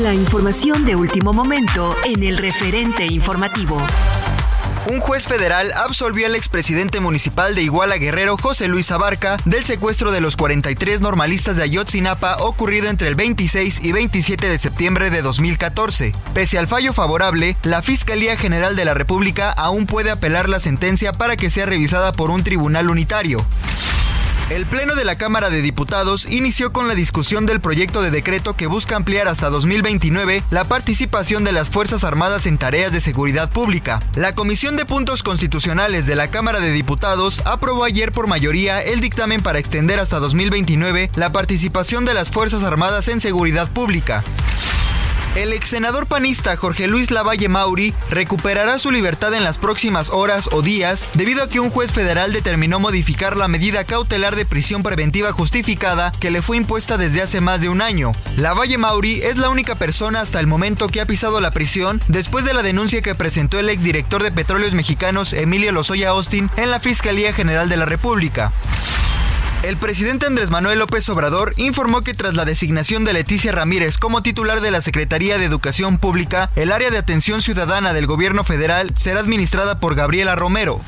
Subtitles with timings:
[0.00, 3.76] La información de último momento en el referente informativo.
[4.90, 10.10] Un juez federal absolvió al expresidente municipal de Iguala Guerrero, José Luis Abarca, del secuestro
[10.10, 15.20] de los 43 normalistas de Ayotzinapa ocurrido entre el 26 y 27 de septiembre de
[15.20, 16.12] 2014.
[16.32, 21.12] Pese al fallo favorable, la Fiscalía General de la República aún puede apelar la sentencia
[21.12, 23.44] para que sea revisada por un tribunal unitario.
[24.52, 28.54] El Pleno de la Cámara de Diputados inició con la discusión del proyecto de decreto
[28.54, 33.48] que busca ampliar hasta 2029 la participación de las Fuerzas Armadas en tareas de seguridad
[33.48, 34.02] pública.
[34.14, 39.00] La Comisión de Puntos Constitucionales de la Cámara de Diputados aprobó ayer por mayoría el
[39.00, 44.22] dictamen para extender hasta 2029 la participación de las Fuerzas Armadas en seguridad pública.
[45.34, 50.50] El ex senador panista Jorge Luis Lavalle Mauri recuperará su libertad en las próximas horas
[50.52, 54.82] o días debido a que un juez federal determinó modificar la medida cautelar de prisión
[54.82, 58.12] preventiva justificada que le fue impuesta desde hace más de un año.
[58.36, 62.44] Lavalle Mauri es la única persona hasta el momento que ha pisado la prisión después
[62.44, 66.78] de la denuncia que presentó el exdirector de Petróleos Mexicanos Emilio Lozoya Austin en la
[66.78, 68.52] Fiscalía General de la República.
[69.62, 74.20] El presidente Andrés Manuel López Obrador informó que tras la designación de Leticia Ramírez como
[74.20, 78.90] titular de la Secretaría de Educación Pública, el área de atención ciudadana del gobierno federal
[78.96, 80.80] será administrada por Gabriela Romero.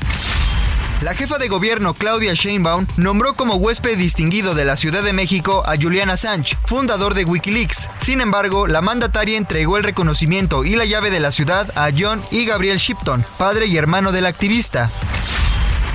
[1.01, 5.63] La jefa de gobierno Claudia Sheinbaum nombró como huésped distinguido de la Ciudad de México
[5.65, 7.89] a Julian Assange, fundador de Wikileaks.
[8.01, 12.21] Sin embargo, la mandataria entregó el reconocimiento y la llave de la ciudad a John
[12.29, 14.91] y Gabriel Shipton, padre y hermano del activista.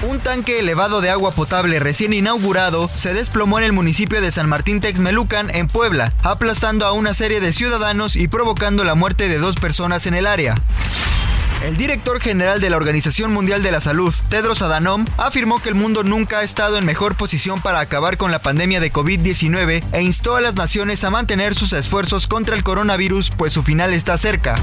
[0.03, 4.49] Un tanque elevado de agua potable recién inaugurado se desplomó en el municipio de San
[4.49, 9.39] Martín Texmelucan, en Puebla, aplastando a una serie de ciudadanos y provocando la muerte de
[9.39, 10.55] dos personas en el área.
[11.63, 15.75] El director general de la Organización Mundial de la Salud, Tedros Adhanom, afirmó que el
[15.75, 20.03] mundo nunca ha estado en mejor posición para acabar con la pandemia de COVID-19 e
[20.03, 24.17] instó a las naciones a mantener sus esfuerzos contra el coronavirus, pues su final está
[24.17, 24.55] cerca.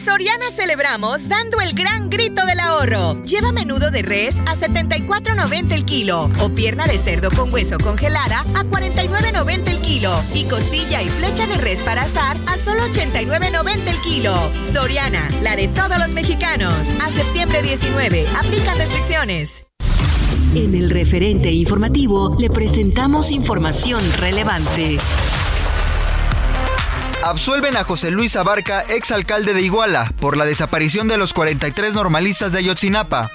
[0.00, 3.22] Soriana celebramos dando el gran grito del ahorro.
[3.22, 8.40] Lleva menudo de res a 74.90 el kilo o pierna de cerdo con hueso congelada
[8.54, 13.88] a 49.90 el kilo y costilla y flecha de res para asar a solo 89.90
[13.88, 14.34] el kilo.
[14.72, 16.74] Soriana, la de todos los mexicanos.
[17.02, 19.64] A septiembre 19, aplican restricciones.
[20.54, 24.98] En el referente informativo le presentamos información relevante.
[27.22, 32.52] Absuelven a José Luis Abarca, exalcalde de Iguala, por la desaparición de los 43 normalistas
[32.52, 33.30] de Ayotzinapa.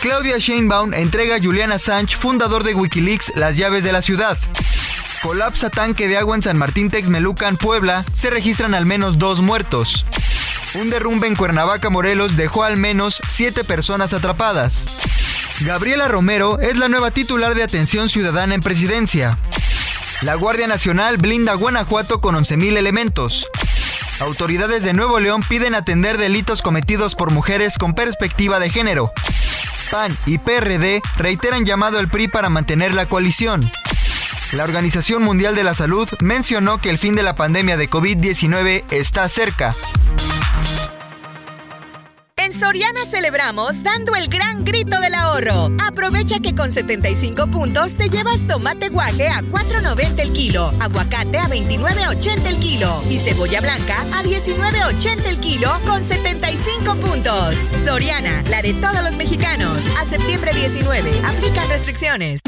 [0.00, 4.38] Claudia Sheinbaum entrega a Julian Assange, fundador de Wikileaks, las llaves de la ciudad.
[5.22, 8.04] Colapsa tanque de agua en San Martín Texmelucan, Puebla.
[8.12, 10.06] Se registran al menos dos muertos.
[10.74, 14.86] Un derrumbe en Cuernavaca, Morelos, dejó al menos siete personas atrapadas.
[15.60, 19.38] Gabriela Romero es la nueva titular de Atención Ciudadana en Presidencia.
[20.22, 23.48] La Guardia Nacional blinda Guanajuato con 11.000 elementos.
[24.20, 29.12] Autoridades de Nuevo León piden atender delitos cometidos por mujeres con perspectiva de género.
[29.90, 33.72] PAN y PRD reiteran llamado al PRI para mantener la coalición.
[34.52, 38.84] La Organización Mundial de la Salud mencionó que el fin de la pandemia de COVID-19
[38.92, 39.74] está cerca.
[42.44, 45.70] En Soriana celebramos dando el gran grito del ahorro.
[45.80, 51.46] Aprovecha que con 75 puntos te llevas tomate guaje a 4.90 el kilo, aguacate a
[51.46, 57.54] 29.80 el kilo y cebolla blanca a 19.80 el kilo con 75 puntos.
[57.84, 59.78] Soriana, la de todos los mexicanos.
[60.00, 62.40] A septiembre 19, aplican restricciones.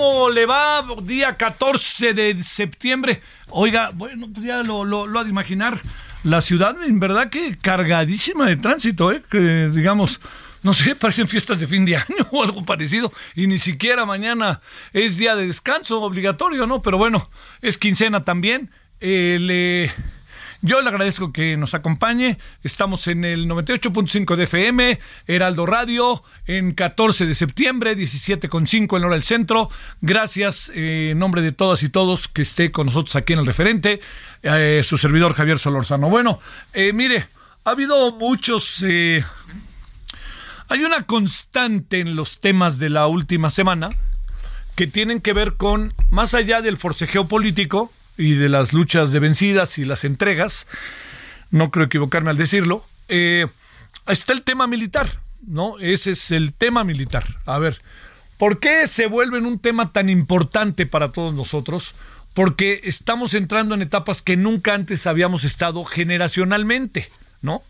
[0.00, 0.82] Como le va?
[1.02, 3.20] Día 14 de septiembre.
[3.50, 5.78] Oiga, bueno, pues ya lo, lo, lo ha de imaginar.
[6.24, 9.22] La ciudad, en verdad que cargadísima de tránsito, ¿eh?
[9.30, 10.18] Que digamos,
[10.62, 13.12] no sé, parecen fiestas de fin de año o algo parecido.
[13.34, 14.62] Y ni siquiera mañana
[14.94, 16.80] es día de descanso obligatorio, ¿no?
[16.80, 17.28] Pero bueno,
[17.60, 18.70] es quincena también.
[19.00, 19.90] Eh,
[20.62, 22.38] yo le agradezco que nos acompañe.
[22.62, 29.14] Estamos en el 98.5 de FM, Heraldo Radio, en 14 de septiembre, 17.5 en hora
[29.14, 29.70] del centro.
[30.00, 33.46] Gracias eh, en nombre de todas y todos que esté con nosotros aquí en el
[33.46, 34.00] referente,
[34.42, 36.10] eh, su servidor Javier Solorzano.
[36.10, 36.40] Bueno,
[36.74, 37.26] eh, mire,
[37.64, 38.82] ha habido muchos...
[38.82, 43.88] hay una constante en los temas de la última semana
[44.76, 49.18] que tienen que ver con, más allá del forcejeo político, y de las luchas de
[49.18, 50.66] vencidas y las entregas,
[51.50, 53.46] no creo equivocarme al decirlo, eh,
[54.06, 55.78] está el tema militar, ¿no?
[55.78, 57.26] Ese es el tema militar.
[57.46, 57.78] A ver,
[58.38, 61.94] ¿por qué se vuelve un tema tan importante para todos nosotros?
[62.34, 67.08] Porque estamos entrando en etapas que nunca antes habíamos estado generacionalmente,
[67.42, 67.62] ¿no?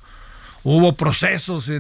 [0.63, 1.71] hubo procesos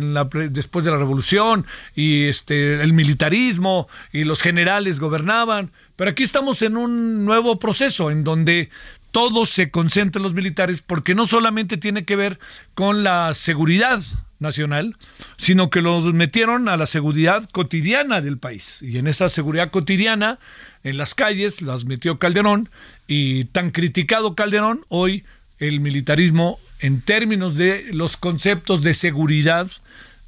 [0.51, 6.63] después de la revolución y este el militarismo y los generales gobernaban, pero aquí estamos
[6.63, 8.71] en un nuevo proceso en donde
[9.11, 12.39] todo se concentra en los militares porque no solamente tiene que ver
[12.73, 14.03] con la seguridad
[14.39, 14.97] nacional,
[15.37, 18.79] sino que los metieron a la seguridad cotidiana del país.
[18.81, 20.39] Y en esa seguridad cotidiana,
[20.85, 22.71] en las calles, las metió Calderón
[23.07, 25.25] y tan criticado Calderón, hoy
[25.59, 29.71] el militarismo en términos de los conceptos de seguridad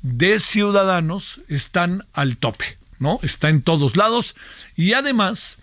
[0.02, 3.20] de ciudadanos están al tope, ¿no?
[3.22, 4.36] Está en todos lados
[4.76, 5.56] y además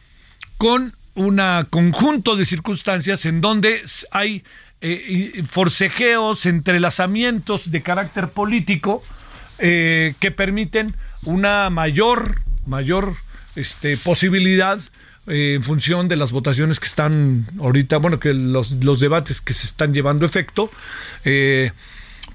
[0.60, 1.42] con un
[1.72, 4.44] conjunto de circunstancias en donde hay
[4.82, 9.02] eh, forcejeos, entrelazamientos de carácter político
[9.58, 13.16] eh, que permiten una mayor, mayor
[13.56, 14.80] este, posibilidad
[15.28, 19.54] eh, en función de las votaciones que están ahorita, bueno, que los, los debates que
[19.54, 20.72] se están llevando efecto,
[21.26, 21.72] eh,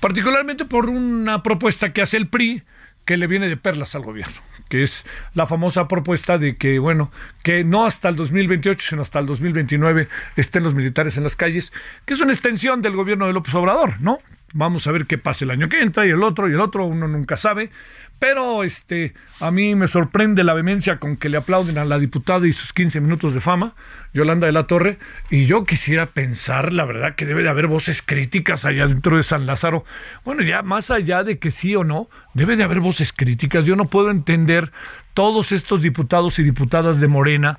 [0.00, 2.62] particularmente por una propuesta que hace el PRI
[3.04, 4.40] que le viene de perlas al gobierno,
[4.74, 7.12] que es la famosa propuesta de que, bueno,
[7.44, 11.72] que no hasta el 2028, sino hasta el 2029 estén los militares en las calles,
[12.04, 14.18] que es una extensión del gobierno de López Obrador, ¿no?
[14.52, 16.86] Vamos a ver qué pasa el año que entra y el otro y el otro,
[16.86, 17.70] uno nunca sabe,
[18.19, 22.46] pero este, a mí me sorprende la vehemencia con que le aplauden a la diputada
[22.46, 23.75] y sus 15 minutos de fama,
[24.12, 24.99] Yolanda de la Torre,
[25.31, 29.22] y yo quisiera pensar, la verdad, que debe de haber voces críticas allá dentro de
[29.22, 29.84] San Lázaro.
[30.25, 33.66] Bueno, ya más allá de que sí o no, debe de haber voces críticas.
[33.66, 34.72] Yo no puedo entender
[35.12, 37.58] todos estos diputados y diputadas de Morena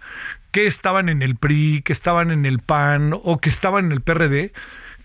[0.52, 4.02] que estaban en el PRI, que estaban en el PAN o que estaban en el
[4.02, 4.54] PRD,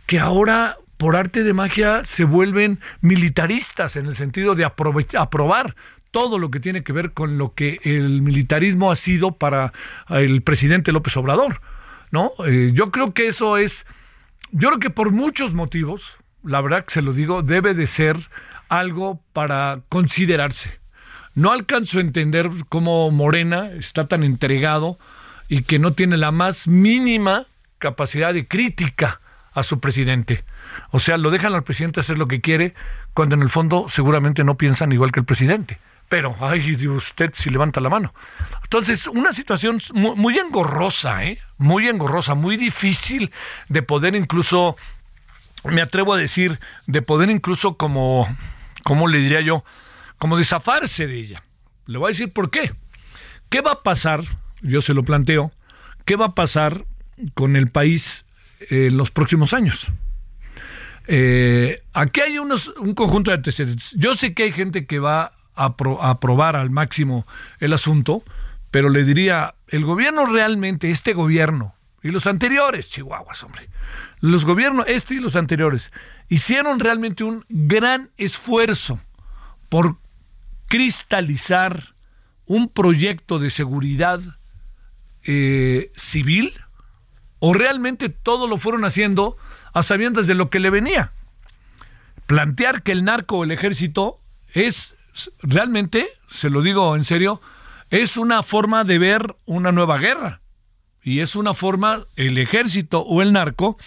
[0.06, 5.74] que ahora por arte de magia se vuelven militaristas en el sentido de aprobar
[6.10, 9.72] todo lo que tiene que ver con lo que el militarismo ha sido para
[10.10, 11.62] el presidente López Obrador,
[12.10, 12.32] ¿no?
[12.46, 13.86] Eh, yo creo que eso es,
[14.52, 18.18] yo creo que por muchos motivos, la verdad que se lo digo, debe de ser
[18.68, 20.80] algo para considerarse.
[21.34, 24.96] No alcanzo a entender cómo Morena está tan entregado
[25.48, 27.46] y que no tiene la más mínima
[27.78, 29.22] capacidad de crítica
[29.60, 30.44] a su presidente.
[30.90, 32.74] O sea, lo dejan al presidente hacer lo que quiere,
[33.14, 35.78] cuando en el fondo seguramente no piensan igual que el presidente.
[36.08, 38.12] Pero, ay, usted si levanta la mano.
[38.64, 41.38] Entonces, una situación muy, engorrosa, ¿eh?
[41.56, 43.30] Muy engorrosa, muy difícil
[43.68, 44.76] de poder incluso,
[45.62, 48.26] me atrevo a decir, de poder incluso como,
[48.82, 49.64] ¿cómo le diría yo?
[50.18, 51.44] Como desafarse de ella.
[51.86, 52.74] Le voy a decir por qué.
[53.48, 54.24] ¿Qué va a pasar?
[54.62, 55.52] Yo se lo planteo.
[56.04, 56.86] ¿Qué va a pasar
[57.34, 58.26] con el país
[58.68, 59.92] en los próximos años?
[61.06, 63.92] Eh, aquí hay un conjunto de antecedentes.
[63.96, 67.26] Yo sé que hay gente que va a, aprobar al máximo
[67.58, 68.22] el asunto,
[68.70, 73.68] pero le diría, el gobierno realmente, este gobierno y los anteriores, Chihuahuas, hombre,
[74.20, 75.92] los gobiernos, este y los anteriores,
[76.28, 79.00] hicieron realmente un gran esfuerzo
[79.68, 79.98] por
[80.66, 81.94] cristalizar
[82.46, 84.20] un proyecto de seguridad
[85.24, 86.54] eh, civil
[87.40, 89.36] o realmente todo lo fueron haciendo
[89.72, 91.12] a sabiendas de lo que le venía.
[92.26, 94.20] Plantear que el narco o el ejército
[94.52, 94.94] es
[95.42, 97.40] realmente, se lo digo en serio,
[97.90, 100.40] es una forma de ver una nueva guerra.
[101.02, 103.78] Y es una forma, el ejército o el narco,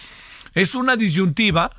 [0.52, 1.70] es una disyuntiva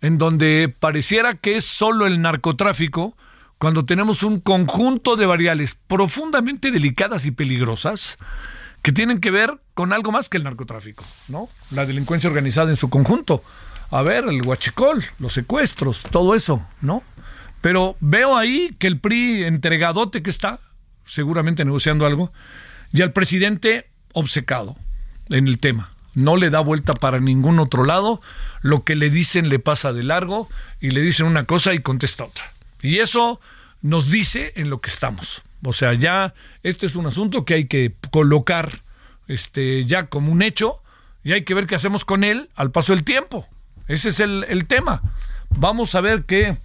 [0.00, 3.16] en donde pareciera que es solo el narcotráfico
[3.58, 8.18] cuando tenemos un conjunto de variables profundamente delicadas y peligrosas
[8.82, 11.48] que tienen que ver con algo más que el narcotráfico, ¿no?
[11.72, 13.42] La delincuencia organizada en su conjunto.
[13.90, 17.02] A ver, el huachicol, los secuestros, todo eso, ¿no?
[17.60, 20.60] Pero veo ahí que el PRI entregadote que está,
[21.04, 22.32] seguramente negociando algo,
[22.92, 24.76] Y al presidente obcecado
[25.28, 25.90] en el tema.
[26.14, 28.20] No le da vuelta para ningún otro lado.
[28.62, 30.48] Lo que le dicen le pasa de largo
[30.80, 32.52] y le dicen una cosa y contesta otra.
[32.80, 33.40] Y eso
[33.82, 35.42] nos dice en lo que estamos.
[35.64, 38.83] O sea, ya este es un asunto que hay que colocar
[39.28, 40.80] este, ya como un hecho
[41.22, 43.46] y hay que ver qué hacemos con él al paso del tiempo.
[43.88, 45.02] Ese es el, el tema.
[45.50, 46.58] Vamos a ver qué,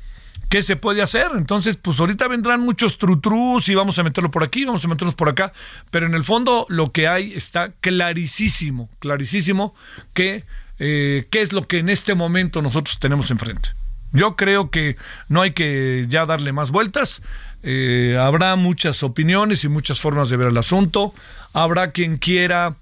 [0.49, 1.27] qué se puede hacer.
[1.35, 5.15] Entonces, pues ahorita vendrán muchos trutrus y vamos a meterlo por aquí, vamos a meterlos
[5.15, 5.53] por acá,
[5.91, 9.75] pero en el fondo lo que hay está clarísimo, clarísimo
[10.13, 10.45] que
[10.79, 13.69] eh, qué es lo que en este momento nosotros tenemos enfrente.
[14.11, 14.95] Yo creo que
[15.27, 17.21] no hay que ya darle más vueltas.
[17.61, 21.13] Eh, habrá muchas opiniones y muchas formas de ver el asunto.
[21.53, 22.75] Habrá quien quiera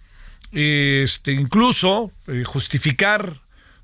[0.52, 3.34] este, incluso eh, justificar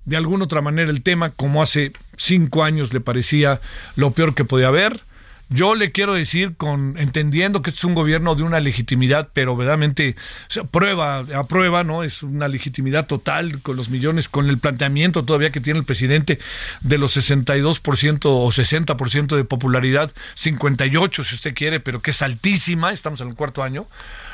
[0.06, 3.62] de alguna otra manera el tema, como hace cinco años le parecía
[3.96, 5.02] lo peor que podía haber.
[5.50, 9.56] Yo le quiero decir, con entendiendo que este es un gobierno de una legitimidad, pero
[9.56, 10.16] verdaderamente
[10.60, 12.02] o prueba, a prueba, ¿no?
[12.02, 16.40] Es una legitimidad total con los millones, con el planteamiento todavía que tiene el presidente
[16.82, 22.92] de los 62% o 60% de popularidad, 58 si usted quiere, pero que es altísima,
[22.92, 23.86] estamos en el cuarto año.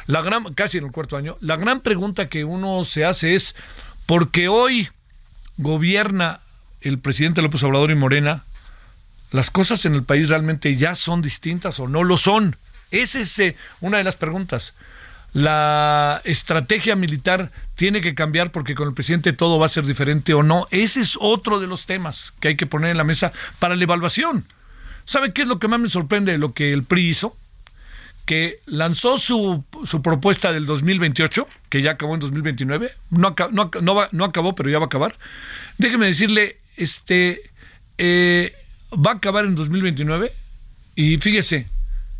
[0.09, 1.37] La gran, casi en el cuarto año.
[1.39, 3.55] La gran pregunta que uno se hace es,
[4.07, 4.89] ¿por qué hoy
[5.57, 6.39] gobierna
[6.81, 8.43] el presidente López Obrador y Morena,
[9.31, 12.55] las cosas en el país realmente ya son distintas o no lo son.
[12.89, 14.73] Esa es eh, una de las preguntas.
[15.31, 20.33] La estrategia militar tiene que cambiar porque con el presidente todo va a ser diferente
[20.33, 20.67] o no.
[20.71, 23.83] Ese es otro de los temas que hay que poner en la mesa para la
[23.83, 24.45] evaluación.
[25.05, 27.35] ¿Sabe qué es lo que más me sorprende de lo que el PRI hizo?
[28.29, 34.07] Que lanzó su, su, propuesta del 2028, que ya acabó en 2029, no, no, no,
[34.11, 35.17] no, acabó, pero ya va a acabar.
[35.79, 37.41] Déjeme decirle, este,
[37.97, 38.53] eh,
[38.93, 40.31] va a acabar en 2029
[40.93, 41.65] y fíjese,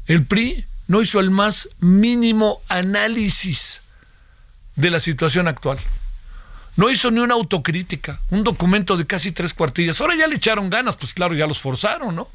[0.08, 3.82] el PRI no hizo el más mínimo análisis
[4.76, 5.78] de la situación actual.
[6.76, 10.02] No hizo ni una autocrítica, un documento de casi tres cuartillas.
[10.02, 12.30] Ahora ya le echaron ganas, pues claro, ya los forzaron, ¿no?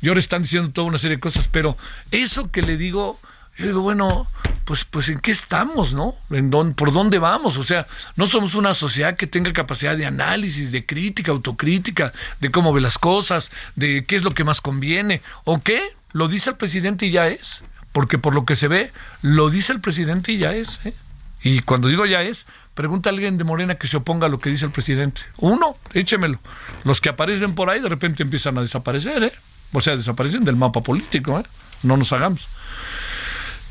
[0.00, 1.76] Y ahora están diciendo toda una serie de cosas, pero
[2.10, 3.18] eso que le digo,
[3.56, 4.28] yo digo, bueno,
[4.64, 6.14] pues, pues en qué estamos, ¿no?
[6.30, 7.56] ¿En dónde, ¿Por dónde vamos?
[7.56, 7.86] O sea,
[8.16, 12.80] no somos una sociedad que tenga capacidad de análisis, de crítica, autocrítica, de cómo ve
[12.80, 15.80] las cosas, de qué es lo que más conviene, o qué,
[16.12, 17.62] lo dice el presidente y ya es,
[17.92, 20.94] porque por lo que se ve, lo dice el presidente y ya es, ¿eh?
[21.42, 24.38] Y cuando digo ya es, pregunta a alguien de Morena que se oponga a lo
[24.38, 25.22] que dice el presidente.
[25.38, 26.38] Uno, échemelo.
[26.84, 29.32] Los que aparecen por ahí de repente empiezan a desaparecer, ¿eh?
[29.72, 31.44] O sea, desaparecen del mapa político, ¿eh?
[31.82, 32.48] No nos hagamos.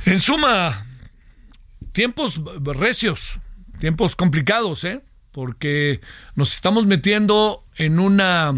[0.06, 0.86] En suma,
[1.92, 3.40] tiempos recios,
[3.80, 5.04] tiempos complicados, ¿eh?
[5.32, 6.02] Porque
[6.36, 8.54] nos estamos metiendo en una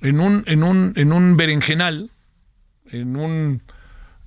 [0.00, 2.10] en un en un en un berenjenal,
[2.90, 3.62] en un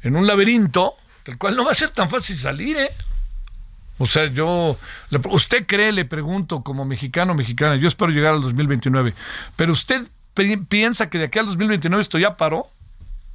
[0.02, 0.96] en un laberinto
[1.26, 2.92] del cual no va a ser tan fácil salir, ¿eh?
[3.98, 4.78] O sea, yo,
[5.30, 9.14] usted cree, le pregunto como mexicano mexicana, yo espero llegar al 2029,
[9.56, 10.02] pero usted
[10.70, 12.68] piensa que de aquí al 2029 esto ya paró.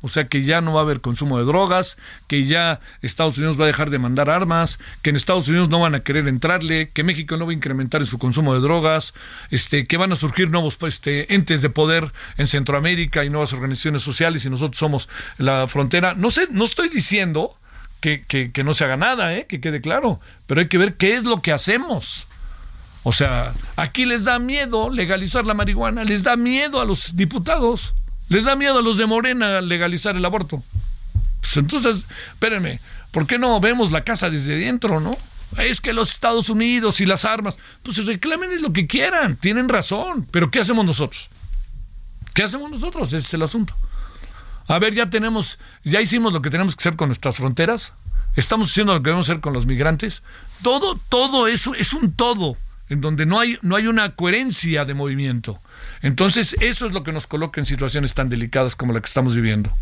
[0.02, 3.60] O sea que ya no va a haber consumo de drogas, que ya Estados Unidos
[3.60, 6.88] va a dejar de mandar armas, que en Estados Unidos no van a querer entrarle,
[6.88, 9.12] que México no va a incrementar en su consumo de drogas,
[9.50, 14.00] este, que van a surgir nuevos este, entes de poder en Centroamérica y nuevas organizaciones
[14.00, 16.14] sociales y nosotros somos la frontera.
[16.14, 17.54] No sé, no estoy diciendo
[18.00, 19.44] que, que, que no se haga nada, ¿eh?
[19.46, 22.26] que quede claro, pero hay que ver qué es lo que hacemos.
[23.02, 27.94] O sea, aquí les da miedo legalizar la marihuana, les da miedo a los diputados,
[28.28, 30.62] les da miedo a los de Morena legalizar el aborto.
[31.40, 32.78] Pues entonces, espérenme,
[33.10, 35.16] ¿por qué no vemos la casa desde dentro, no?
[35.58, 40.26] Es que los Estados Unidos y las armas, pues reclamen lo que quieran, tienen razón,
[40.30, 41.28] pero ¿qué hacemos nosotros?
[42.34, 43.08] ¿Qué hacemos nosotros?
[43.08, 43.74] Ese es el asunto.
[44.68, 47.94] A ver, ya tenemos, ya hicimos lo que tenemos que hacer con nuestras fronteras,
[48.36, 50.22] estamos haciendo lo que debemos hacer con los migrantes.
[50.62, 52.56] Todo, todo eso es un todo
[52.90, 55.62] en donde no hay, no hay una coherencia de movimiento.
[56.02, 59.34] Entonces, eso es lo que nos coloca en situaciones tan delicadas como la que estamos
[59.34, 59.72] viviendo.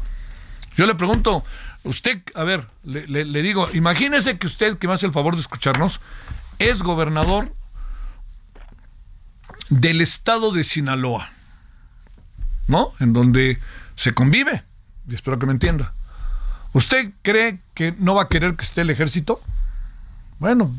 [0.77, 1.43] Yo le pregunto,
[1.85, 6.01] usted, a ver, le, digo, imagínese que usted, que me hace el favor de escucharnos,
[6.59, 7.53] es gobernador
[9.71, 11.31] del estado de Sinaloa,
[12.67, 12.93] ¿no?
[13.01, 13.59] En donde
[13.97, 14.65] se convive,
[15.09, 15.95] y espero que me entienda.
[16.75, 19.41] ¿Usted cree que no va a querer que esté el ejército?
[20.39, 20.73] Bueno,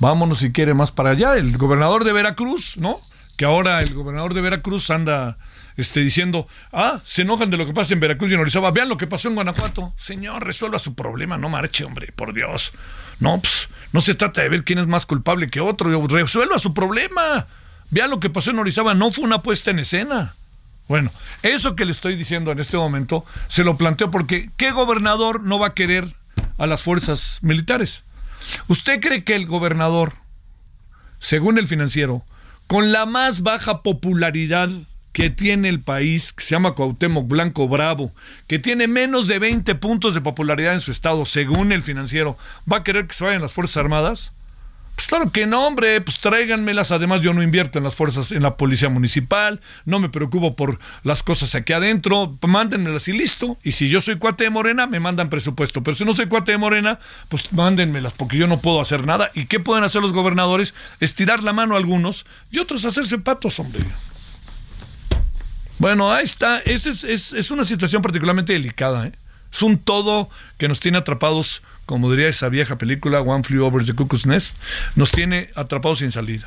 [0.00, 1.36] vámonos si quiere más para allá.
[1.36, 2.98] El gobernador de Veracruz, ¿no?
[3.36, 5.38] Que ahora el gobernador de Veracruz anda
[5.76, 8.72] este, diciendo, ah, se enojan de lo que pasa en Veracruz y en Orizaba.
[8.72, 9.92] Vean lo que pasó en Guanajuato.
[9.96, 12.72] Señor, resuelva su problema, no marche, hombre, por Dios.
[13.20, 16.06] No, pues, no se trata de ver quién es más culpable que otro.
[16.08, 17.46] Resuelva su problema.
[17.90, 20.34] Vean lo que pasó en Orizaba, no fue una puesta en escena.
[20.88, 25.40] Bueno, eso que le estoy diciendo en este momento se lo planteo porque ¿qué gobernador
[25.40, 26.08] no va a querer
[26.60, 28.04] a las fuerzas militares.
[28.68, 30.14] ¿Usted cree que el gobernador,
[31.18, 32.24] según el financiero,
[32.66, 34.70] con la más baja popularidad
[35.12, 38.12] que tiene el país, que se llama Cuauhtémoc Blanco Bravo,
[38.46, 42.38] que tiene menos de 20 puntos de popularidad en su estado, según el financiero,
[42.70, 44.32] ¿va a querer que se vayan las Fuerzas Armadas?
[45.00, 46.92] Pues claro que no, hombre, pues tráiganmelas.
[46.92, 50.78] Además, yo no invierto en las fuerzas, en la policía municipal, no me preocupo por
[51.04, 53.56] las cosas aquí adentro, mándenmelas y listo.
[53.62, 55.82] Y si yo soy cuate de Morena, me mandan presupuesto.
[55.82, 56.98] Pero si no soy cuate de Morena,
[57.30, 59.30] pues mándenmelas, porque yo no puedo hacer nada.
[59.32, 60.74] ¿Y qué pueden hacer los gobernadores?
[61.00, 63.80] Estirar la mano a algunos y otros hacerse patos, hombre.
[65.78, 66.58] Bueno, ahí está.
[66.58, 69.06] Es, es, es una situación particularmente delicada.
[69.06, 69.12] ¿eh?
[69.50, 70.28] Es un todo
[70.58, 74.56] que nos tiene atrapados como diría esa vieja película, One Flew Over the Cuckoo's Nest,
[74.94, 76.46] nos tiene atrapados sin salida.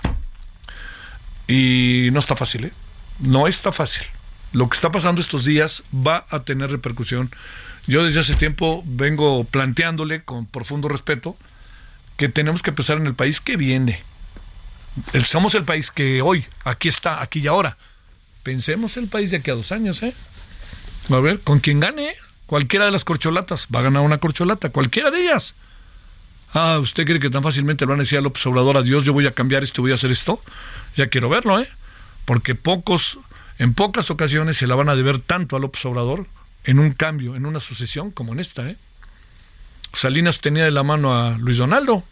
[1.50, 2.72] Y no está fácil, ¿eh?
[3.20, 4.04] No está fácil.
[4.54, 7.30] Lo que está pasando estos días va a tener repercusión.
[7.88, 11.36] Yo desde hace tiempo vengo planteándole con profundo respeto
[12.16, 14.02] que tenemos que pensar en el país que viene.
[15.26, 17.76] somos el país que hoy, aquí está, aquí y ahora.
[18.44, 20.14] Pensemos el país de aquí a dos años, ¿eh?
[21.10, 22.16] A ver, con quien gane,
[22.54, 25.56] Cualquiera de las corcholatas va a ganar una corcholata, cualquiera de ellas.
[26.54, 29.12] Ah, ¿usted cree que tan fácilmente le van a decir a López Obrador, adiós, yo
[29.12, 30.40] voy a cambiar esto, voy a hacer esto?
[30.96, 31.68] Ya quiero verlo, ¿eh?
[32.26, 33.18] Porque pocos,
[33.58, 36.28] en pocas ocasiones se la van a deber tanto a López Obrador
[36.64, 38.78] en un cambio, en una sucesión como en esta, ¿eh?
[39.92, 42.04] Salinas tenía de la mano a Luis Donaldo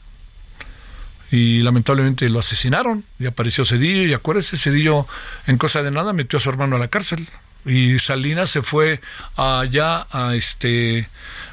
[1.29, 5.05] y lamentablemente lo asesinaron y apareció Cedillo y acuérdese, Cedillo
[5.45, 7.29] en cosa de nada metió a su hermano a la cárcel
[7.65, 9.01] y Salinas se fue
[9.36, 11.08] allá a este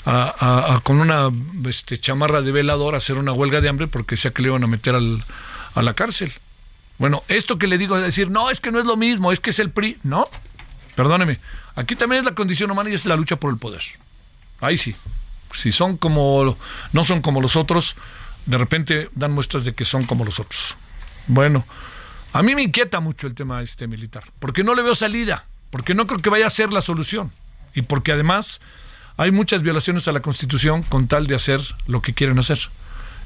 [0.04, 1.30] a, con una
[1.68, 4.64] este, chamarra de velador a hacer una huelga de hambre porque decía que le iban
[4.64, 5.22] a meter al,
[5.74, 6.32] a la cárcel.
[6.98, 9.40] Bueno, esto que le digo es decir, no, es que no es lo mismo, es
[9.40, 9.98] que es el PRI.
[10.02, 10.28] No,
[10.96, 11.38] perdóneme,
[11.76, 13.82] aquí también es la condición humana y es la lucha por el poder.
[14.60, 14.96] Ahí sí.
[15.52, 16.58] Si son como,
[16.92, 17.96] no son como los otros,
[18.46, 20.76] de repente dan muestras de que son como los otros.
[21.26, 21.64] Bueno,
[22.32, 25.94] a mí me inquieta mucho el tema este militar, porque no le veo salida porque
[25.94, 27.32] no creo que vaya a ser la solución
[27.74, 28.60] y porque además
[29.16, 32.58] hay muchas violaciones a la Constitución con tal de hacer lo que quieren hacer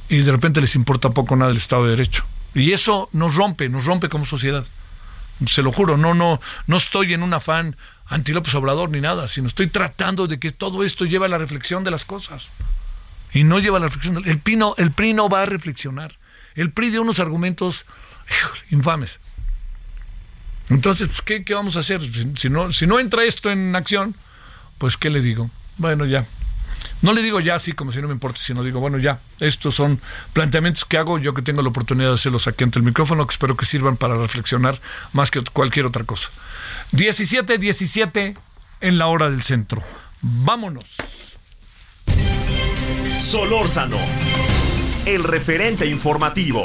[0.08, 2.24] y de repente les importa poco nada el Estado de Derecho
[2.54, 4.64] y eso nos rompe, nos rompe como sociedad.
[5.46, 7.76] Se lo juro, no, no, no estoy en un afán
[8.06, 11.38] anti López Obrador ni nada, sino estoy tratando de que todo esto lleve a la
[11.38, 12.52] reflexión de las cosas.
[13.32, 14.22] Y no lleva a la reflexión.
[14.26, 16.12] El PRI no, el PRI no va a reflexionar.
[16.54, 17.86] El PRI dio unos argumentos
[18.70, 19.18] infames.
[20.72, 22.00] Entonces, pues, ¿qué, ¿qué, vamos a hacer?
[22.00, 24.14] Si, no, si no entra esto en acción,
[24.78, 25.50] pues ¿qué le digo?
[25.76, 26.26] Bueno, ya.
[27.02, 29.74] No le digo ya así como si no me importa, sino digo, bueno, ya, estos
[29.74, 30.00] son
[30.32, 33.32] planteamientos que hago yo que tengo la oportunidad de hacerlos aquí ante el micrófono, que
[33.32, 34.80] espero que sirvan para reflexionar
[35.12, 36.30] más que cualquier otra cosa.
[36.92, 38.36] 17, 17
[38.80, 39.82] en la hora del centro.
[40.20, 40.96] Vámonos.
[43.18, 43.98] Solórzano,
[45.06, 46.62] el referente informativo.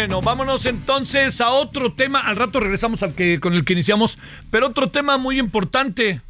[0.00, 2.20] Bueno, vámonos entonces a otro tema.
[2.20, 4.16] Al rato regresamos al que con el que iniciamos,
[4.50, 6.22] pero otro tema muy importante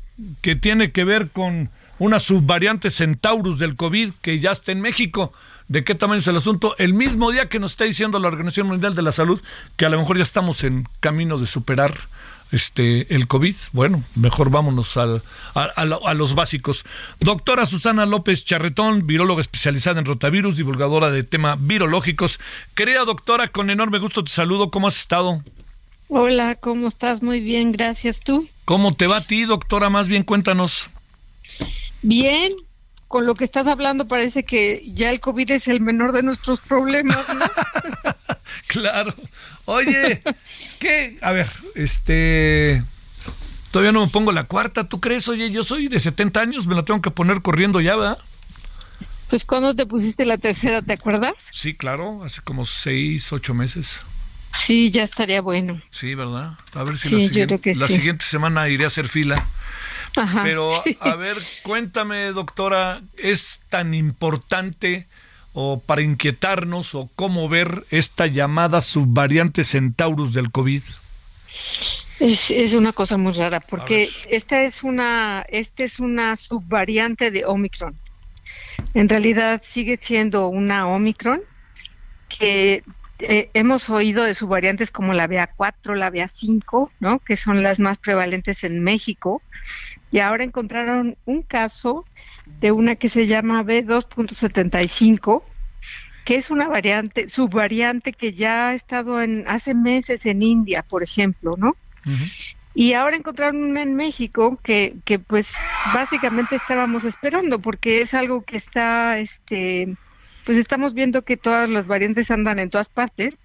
[0.43, 5.33] que tiene que ver con una subvariante Centaurus del COVID que ya está en México.
[5.69, 6.75] ¿De qué tamaño es el asunto?
[6.79, 9.41] El mismo día que nos está diciendo la Organización Mundial de la Salud
[9.77, 11.95] que a lo mejor ya estamos en camino de superar
[12.53, 13.55] este el COVID.
[13.73, 15.23] Bueno, mejor vámonos al,
[15.55, 16.85] a, los básicos.
[17.21, 22.41] Doctora Susana López Charretón, viróloga especializada en rotavirus, divulgadora de temas virológicos.
[22.75, 24.71] Querida doctora, con enorme gusto te saludo.
[24.71, 25.43] ¿Cómo has estado?
[26.09, 27.23] Hola, ¿cómo estás?
[27.23, 28.19] Muy bien, gracias.
[28.21, 28.49] ¿Tú?
[28.65, 29.91] ¿Cómo te va a ti, doctora?
[29.91, 30.91] Más bien, cuéntanos.
[32.03, 32.53] Bien,
[33.11, 36.61] con lo que estás hablando parece que ya el COVID es el menor de nuestros
[36.61, 37.45] problemas, ¿no?
[38.69, 39.13] claro.
[39.65, 40.23] Oye,
[40.79, 41.19] ¿qué?
[41.21, 42.85] A ver, este...
[43.73, 45.27] Todavía no me pongo la cuarta, ¿tú crees?
[45.27, 48.19] Oye, yo soy de 70 años, me la tengo que poner corriendo ya, ¿verdad?
[49.29, 51.35] Pues cuando te pusiste la tercera, ¿te acuerdas?
[51.51, 53.99] Sí, claro, hace como seis, ocho meses.
[54.57, 55.83] Sí, ya estaría bueno.
[55.91, 56.53] Sí, ¿verdad?
[56.75, 59.49] A ver si la, siguiente, la siguiente semana iré a hacer fila.
[60.21, 65.07] Ajá, Pero, a ver, cuéntame, doctora, ¿es tan importante
[65.55, 70.83] o para inquietarnos o cómo ver esta llamada subvariante Centaurus del COVID?
[72.21, 77.47] Es, es una cosa muy rara porque esta es una esta es una subvariante de
[77.47, 77.97] Omicron.
[78.93, 81.41] En realidad sigue siendo una Omicron
[82.29, 82.85] que
[83.23, 87.19] eh, hemos oído de subvariantes como la BA4, la BA5, ¿no?
[87.19, 89.43] Que son las más prevalentes en México.
[90.11, 92.05] Y ahora encontraron un caso
[92.61, 95.43] de una que se llama B2.75,
[96.25, 101.03] que es una variante, subvariante que ya ha estado en hace meses en India, por
[101.03, 101.77] ejemplo, ¿no?
[102.75, 105.49] Y ahora encontraron una en México que, que pues
[105.93, 109.97] básicamente estábamos esperando porque es algo que está, este,
[110.45, 113.37] pues estamos viendo que todas las variantes andan en todas partes,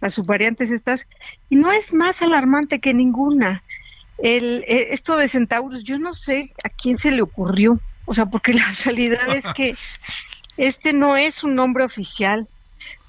[0.00, 1.06] las subvariantes estas,
[1.48, 3.62] y no es más alarmante que ninguna.
[4.18, 8.26] El, eh, esto de Centaurus, yo no sé a quién se le ocurrió, o sea,
[8.26, 9.76] porque la realidad es que
[10.56, 12.48] este no es un nombre oficial.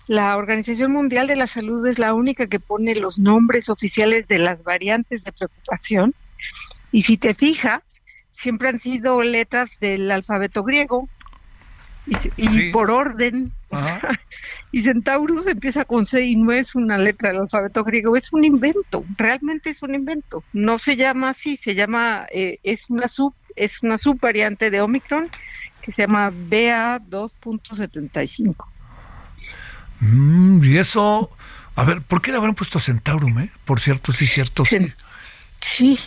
[0.08, 4.39] La Organización Mundial de la Salud es la única que pone los nombres oficiales de
[4.39, 6.15] las variantes de preocupación.
[6.93, 7.84] Y si te fijas,
[8.32, 11.10] siempre han sido letras del alfabeto griego
[12.38, 13.52] y, por orden.
[14.71, 18.45] y Centaurus empieza con C y no es una letra del alfabeto griego, es un
[18.45, 20.43] invento, realmente es un invento.
[20.53, 25.30] No se llama así, se llama, eh, es una sub, es una subvariante de Omicron
[25.82, 28.65] que se llama BA2.75.
[29.99, 31.30] Mm, y eso,
[31.75, 33.51] a ver, ¿por qué le habrán puesto Centaurum, eh?
[33.65, 34.93] Por cierto, sí, cierto, sí.
[35.60, 35.97] Sí,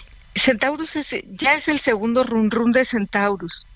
[0.41, 3.67] Centaurus es, ya es el segundo run run de Centaurus.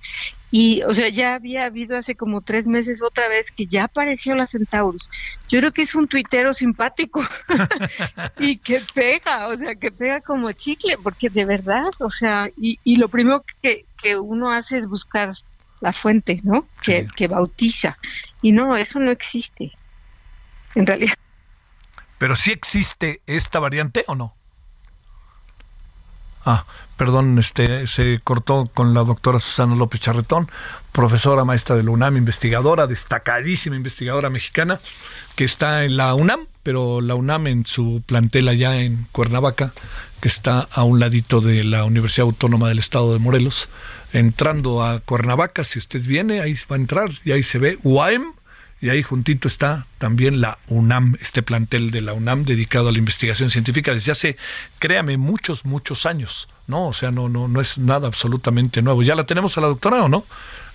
[0.51, 4.35] Y, o sea, ya había habido hace como tres meses otra vez que ya apareció
[4.35, 5.11] la Centaurus.
[5.49, 7.23] Yo creo que es un tuitero simpático
[8.39, 12.79] y que pega, o sea, que pega como chicle, porque de verdad, o sea, y,
[12.85, 15.35] y lo primero que, que uno hace es buscar
[15.81, 16.67] la fuente, ¿no?
[16.83, 17.99] Que, que bautiza.
[18.41, 19.73] Y no, eso no existe
[20.75, 21.15] en realidad.
[22.17, 24.35] Pero sí existe esta variante o no?
[26.45, 30.51] Ah, perdón, este se cortó con la doctora Susana López Charretón,
[30.93, 34.81] profesora maestra de la UNAM, investigadora, destacadísima investigadora mexicana,
[35.37, 39.73] que está en la UNAM, pero la UNAM en su plantel allá en Cuernavaca,
[40.21, 43.69] que está a un ladito de la Universidad Autónoma del Estado de Morelos.
[44.13, 48.35] Entrando a Cuernavaca, si usted viene, ahí va a entrar y ahí se ve UAM
[48.81, 52.99] y ahí juntito está también la UNAM, este plantel de la UNAM dedicado a la
[52.99, 54.37] investigación científica desde hace,
[54.79, 56.89] créame, muchos, muchos años, ¿no?
[56.89, 59.03] O sea, no, no, no es nada absolutamente nuevo.
[59.03, 60.27] ¿Ya la tenemos a la doctora o no?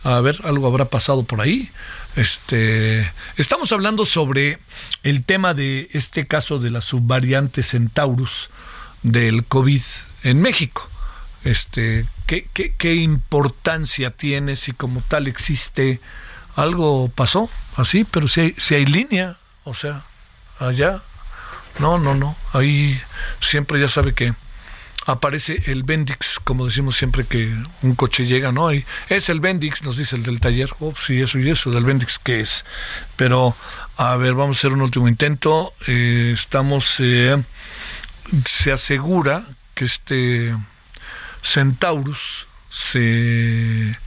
[0.03, 1.69] A ver, algo habrá pasado por ahí.
[2.15, 4.59] Este, estamos hablando sobre
[5.03, 8.49] el tema de este caso de la subvariante Centaurus
[9.03, 9.81] del COVID
[10.23, 10.89] en México.
[11.43, 15.99] Este, ¿qué, qué, qué importancia tiene si como tal existe
[16.61, 20.03] algo pasó así, pero si hay, si hay línea, o sea,
[20.59, 21.01] allá,
[21.79, 22.99] no, no, no, ahí
[23.39, 24.33] siempre ya sabe que
[25.05, 28.67] aparece el Bendix, como decimos siempre que un coche llega, ¿no?
[28.67, 31.85] Ahí, es el Bendix, nos dice el del taller, oh, sí, eso y eso, del
[31.85, 32.65] Bendix, ¿qué es?
[33.15, 33.55] Pero,
[33.97, 37.41] a ver, vamos a hacer un último intento, eh, estamos, eh,
[38.45, 40.55] se asegura que este
[41.41, 43.97] Centaurus se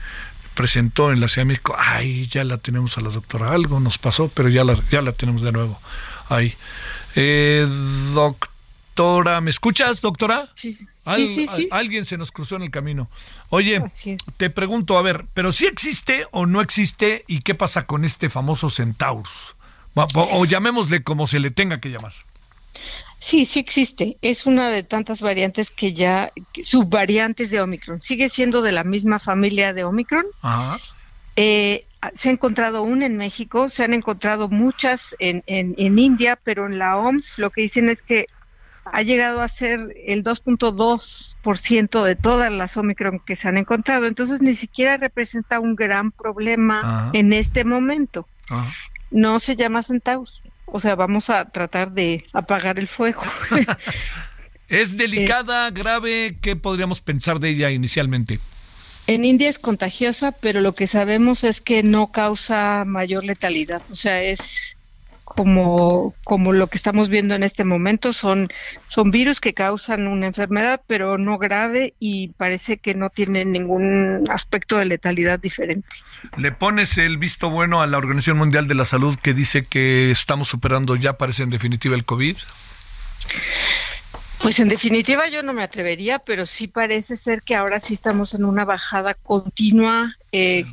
[0.53, 3.97] presentó en la Ciudad de México, ay, ya la tenemos a la doctora, algo nos
[3.97, 5.79] pasó, pero ya la, ya la tenemos de nuevo
[6.29, 6.55] ahí.
[7.15, 7.67] Eh,
[8.13, 10.49] doctora, ¿me escuchas, doctora?
[10.55, 10.87] Sí, sí,
[11.55, 13.09] sí, Alguien se nos cruzó en el camino.
[13.49, 13.83] Oye,
[14.37, 18.29] te pregunto, a ver, ¿pero sí existe o no existe y qué pasa con este
[18.29, 19.55] famoso Centaurus?
[19.95, 22.13] o llamémosle como se le tenga que llamar.
[23.23, 24.17] Sí, sí existe.
[24.21, 26.29] Es una de tantas variantes que ya,
[26.61, 28.01] subvariantes de Omicron.
[28.01, 30.25] Sigue siendo de la misma familia de Omicron.
[31.37, 36.37] Eh, se ha encontrado una en México, se han encontrado muchas en, en, en, India,
[36.43, 38.25] pero en la OMS lo que dicen es que
[38.83, 44.05] ha llegado a ser el 2.2% de todas las Omicron que se han encontrado.
[44.05, 48.27] Entonces ni siquiera representa un gran problema en este momento.
[49.11, 50.41] No se llama Centaurus.
[50.65, 53.21] O sea, vamos a tratar de apagar el fuego.
[54.67, 56.37] ¿Es delicada, grave?
[56.41, 58.39] ¿Qué podríamos pensar de ella inicialmente?
[59.05, 63.81] En India es contagiosa, pero lo que sabemos es que no causa mayor letalidad.
[63.91, 64.72] O sea, es
[65.23, 68.49] como, como lo que estamos viendo en este momento, son,
[68.87, 74.25] son virus que causan una enfermedad, pero no grave y parece que no tienen ningún
[74.29, 75.87] aspecto de letalidad diferente.
[76.37, 80.11] ¿Le pones el visto bueno a la Organización Mundial de la Salud que dice que
[80.11, 82.37] estamos superando ya, parece en definitiva, el COVID?
[84.41, 88.33] Pues en definitiva yo no me atrevería, pero sí parece ser que ahora sí estamos
[88.33, 90.65] en una bajada continua eh,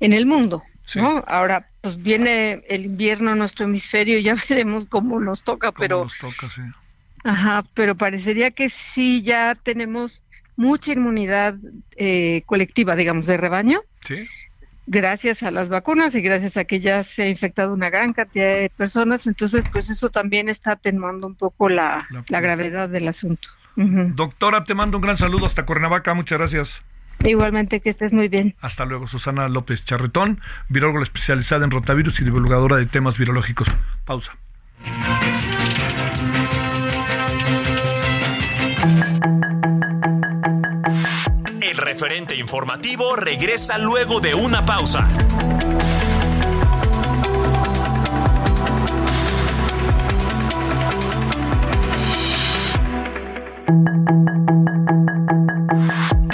[0.00, 0.60] en el mundo.
[0.94, 1.24] ¿No?
[1.26, 6.04] Ahora, pues viene el invierno en nuestro hemisferio, ya veremos cómo nos toca, pero...
[6.04, 6.62] Nos toca, sí.
[7.24, 10.22] Ajá, pero parecería que sí ya tenemos
[10.56, 11.56] mucha inmunidad
[11.96, 13.82] eh, colectiva, digamos, de rebaño.
[14.04, 14.28] Sí.
[14.88, 18.56] gracias a las vacunas y gracias a que ya se ha infectado una gran cantidad
[18.56, 23.48] de personas, entonces pues eso también está atenuando un poco la, la, gravedad del asunto.
[23.76, 26.82] Doctora, te mando un gran saludo hasta Cuernavaca, muchas gracias.
[27.24, 28.54] Igualmente, que estés muy bien.
[28.60, 33.68] Hasta luego, Susana López Charretón, viróloga especializada en rotavirus y divulgadora de temas virológicos.
[34.04, 34.32] Pausa.
[41.60, 45.08] El referente informativo regresa luego de una pausa.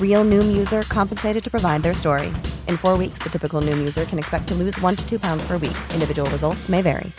[0.00, 2.28] Real Noom user compensated to provide their story.
[2.66, 5.46] In four weeks, the typical Noom user can expect to lose one to two pounds
[5.46, 5.76] per week.
[5.92, 7.12] Individual results may vary.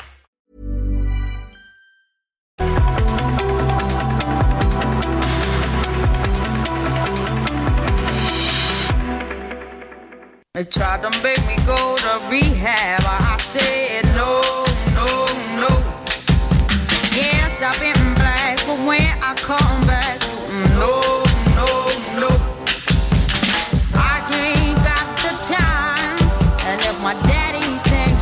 [10.54, 13.04] They tried to make me go to rehab.
[13.06, 14.42] I said no,
[14.96, 15.26] no,
[15.62, 15.70] no.
[17.14, 19.67] Yes, I've been black, but when I come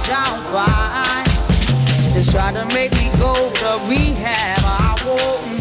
[0.07, 4.59] daddy fine, they try to make me go to rehab.
[4.63, 5.54] I won't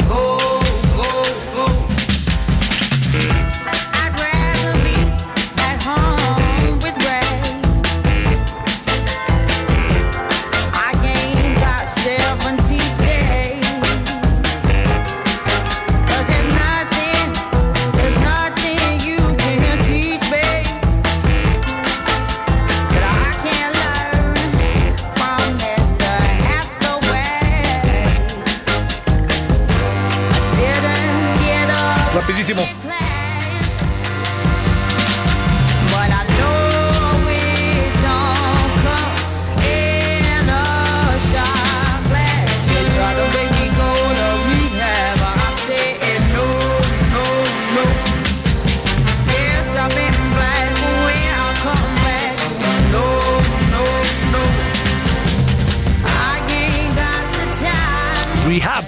[58.55, 58.85] Rehab.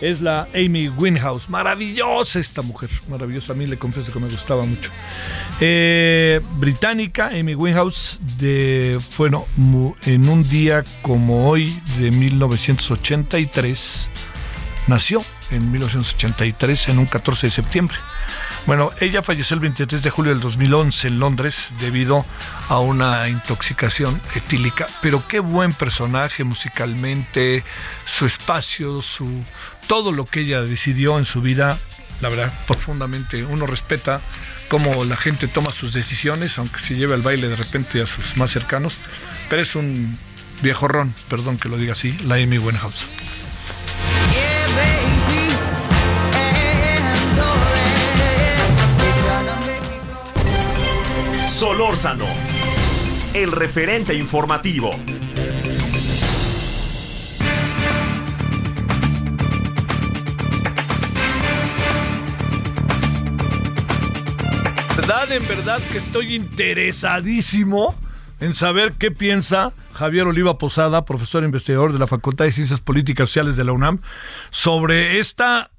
[0.00, 1.50] Es la Amy Winehouse.
[1.50, 2.88] Maravillosa esta mujer.
[3.08, 3.52] Maravillosa.
[3.52, 4.90] A mí le confieso que me gustaba mucho.
[5.60, 9.44] Eh, británica, Amy Winehouse, de, bueno,
[10.06, 14.08] en un día como hoy de 1983,
[14.86, 17.98] nació en 1983, en un 14 de septiembre.
[18.68, 22.26] Bueno, ella falleció el 23 de julio del 2011 en Londres debido
[22.68, 27.64] a una intoxicación etílica, pero qué buen personaje musicalmente,
[28.04, 29.26] su espacio, su
[29.86, 31.78] todo lo que ella decidió en su vida,
[32.20, 33.42] la verdad, profundamente.
[33.42, 34.20] Uno respeta
[34.68, 38.36] cómo la gente toma sus decisiones, aunque se lleve al baile de repente a sus
[38.36, 38.98] más cercanos,
[39.48, 40.14] pero es un
[40.60, 43.06] viejo ron, perdón que lo diga así, la Amy Winehouse.
[51.58, 52.24] Solórzano,
[53.34, 54.92] el referente informativo.
[64.96, 67.92] verdad, en verdad que estoy interesadísimo
[68.38, 73.30] en saber qué piensa Javier Oliva Posada, profesor investigador de la Facultad de Ciencias Políticas
[73.30, 74.00] Sociales de la UNAM,
[74.50, 75.72] sobre esta,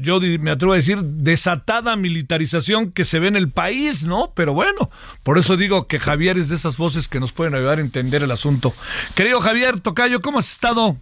[0.00, 4.32] yo me atrevo a decir, desatada militarización que se ve en el país, ¿no?
[4.34, 4.90] Pero bueno,
[5.22, 8.22] por eso digo que Javier es de esas voces que nos pueden ayudar a entender
[8.22, 8.74] el asunto.
[9.14, 10.96] Querido Javier Tocayo, ¿cómo has estado?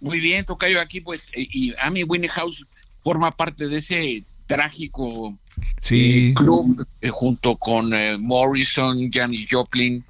[0.00, 2.66] Muy bien, Tocayo, aquí pues, eh, y Amy Winehouse
[3.00, 5.36] forma parte de ese trágico
[5.80, 6.30] Sí.
[6.30, 10.04] eh, club eh, junto con eh, Morrison, Janis Joplin,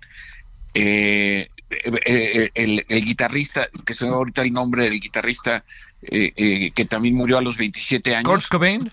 [0.75, 5.65] eh, eh, eh, el, el guitarrista, que se me ahorita el nombre del guitarrista,
[6.03, 8.29] eh, eh, que también murió a los 27 años.
[8.29, 8.93] Kurt Cobain.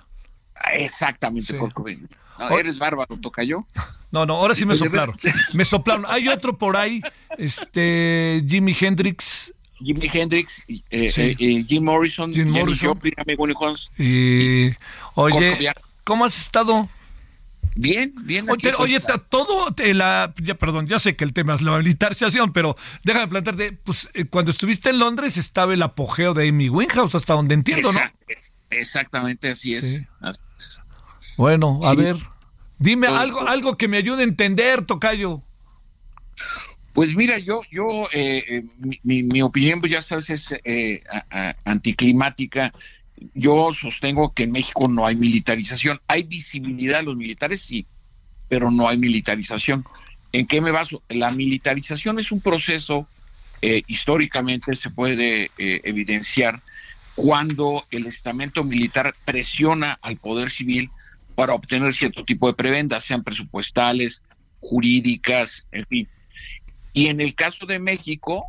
[0.56, 1.58] Ah, Exactamente, Sí.
[1.58, 2.08] Kurt Cobain.
[2.38, 3.66] No, eres bárbaro, Tocayo.
[4.12, 5.18] No, no, ahora sí me soplaron.
[5.54, 6.06] Me soplaron.
[6.08, 7.02] Hay otro por ahí,
[7.38, 11.36] este, Jimi Hendrix Jimi Hendrix, eh, Sí.
[11.40, 12.90] eh, Jim Morrison, Jim Morrison.
[12.90, 13.14] Joplin,
[13.98, 14.70] y...
[15.16, 15.74] Oye, Cobain.
[16.04, 16.90] ¿cómo has estado?
[17.76, 18.50] Bien, bien.
[18.50, 22.52] Oye, pues, oye, todo, la, ya, perdón, ya sé que el tema es la militarización,
[22.52, 27.16] pero déjame plantearte, pues eh, cuando estuviste en Londres estaba el apogeo de Amy Winehouse,
[27.16, 28.00] hasta donde entiendo, ¿no?
[28.70, 30.08] Exactamente, así es.
[31.38, 32.16] Bueno, a ver,
[32.80, 35.42] dime algo, algo que me ayude a entender, Tocayo.
[36.94, 38.64] Pues mira, yo, yo, eh, eh,
[39.04, 40.54] mi, mi, opinión, pues ya sabes, es
[41.64, 42.74] anticlimática
[43.34, 46.00] yo sostengo que en México no hay militarización.
[46.08, 47.86] Hay visibilidad de los militares, sí,
[48.48, 49.86] pero no hay militarización.
[50.32, 51.02] ¿En qué me baso?
[51.10, 53.08] La militarización es un proceso,
[53.62, 56.62] eh, históricamente se puede eh, evidenciar,
[57.16, 60.90] cuando el estamento militar presiona al poder civil
[61.36, 64.24] para obtener cierto tipo de prebendas, sean presupuestales,
[64.62, 66.08] jurídicas, en fin.
[66.94, 68.46] Y en el caso de México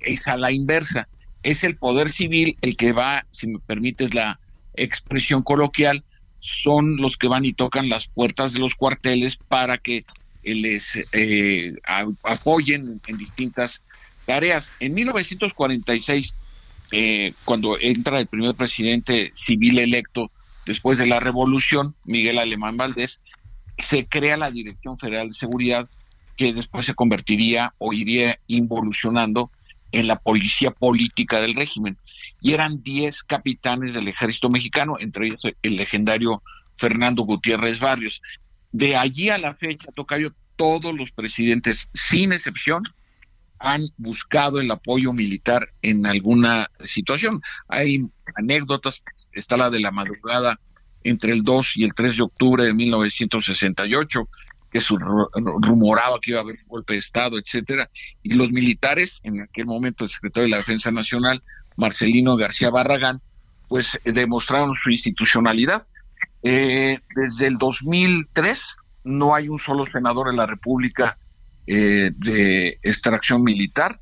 [0.00, 1.08] es a la inversa
[1.42, 4.40] es el poder civil el que va, si me permites la
[4.74, 6.04] expresión coloquial,
[6.40, 10.04] son los que van y tocan las puertas de los cuarteles para que
[10.42, 11.74] les eh,
[12.22, 13.82] apoyen en distintas
[14.24, 14.70] tareas.
[14.80, 16.34] En 1946,
[16.92, 20.30] eh, cuando entra el primer presidente civil electo
[20.64, 23.20] después de la revolución, Miguel Alemán Valdés,
[23.78, 25.88] se crea la Dirección Federal de Seguridad
[26.36, 29.50] que después se convertiría o iría involucionando
[29.92, 31.98] en la policía política del régimen.
[32.40, 36.42] Y eran 10 capitanes del ejército mexicano, entre ellos el legendario
[36.76, 38.22] Fernando Gutiérrez Barrios.
[38.72, 42.82] De allí a la fecha, Tocayo, todos los presidentes, sin excepción,
[43.58, 47.40] han buscado el apoyo militar en alguna situación.
[47.68, 48.02] Hay
[48.36, 50.60] anécdotas, está la de la madrugada
[51.02, 54.28] entre el 2 y el 3 de octubre de 1968,
[54.70, 57.90] que se rumoraba que iba a haber un golpe de Estado, etcétera,
[58.22, 61.42] y los militares, en aquel momento el secretario de la Defensa Nacional,
[61.76, 63.20] Marcelino García Barragán,
[63.68, 65.86] pues eh, demostraron su institucionalidad.
[66.42, 71.18] Eh, desde el 2003 no hay un solo senador en la República
[71.66, 74.00] eh, de extracción militar.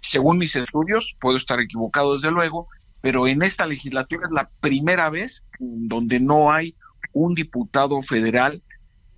[0.00, 2.68] Según mis estudios, puedo estar equivocado desde luego,
[3.00, 6.74] pero en esta legislatura es la primera vez donde no hay
[7.12, 8.62] un diputado federal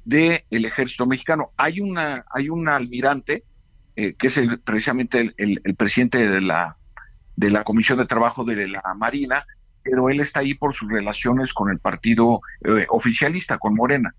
[0.05, 1.51] del ejército mexicano.
[1.57, 3.45] Hay una, hay un almirante
[3.97, 6.77] eh, que es el, precisamente el, presidente de la
[7.37, 9.45] de la Comisión de Trabajo de la Marina,
[9.83, 14.15] pero él está ahí por sus relaciones con el partido eh, oficialista, con Morena.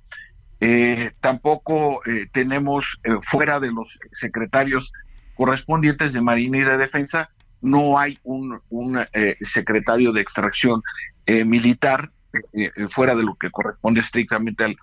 [0.59, 2.85] Eh, tampoco tenemos
[3.23, 4.91] fuera de los secretarios
[5.35, 7.29] correspondientes de Marina y de Defensa,
[7.61, 8.99] no hay un, un
[9.41, 10.81] secretario de extracción
[11.27, 12.11] militar
[12.89, 14.77] fuera de lo que corresponde estrictamente al,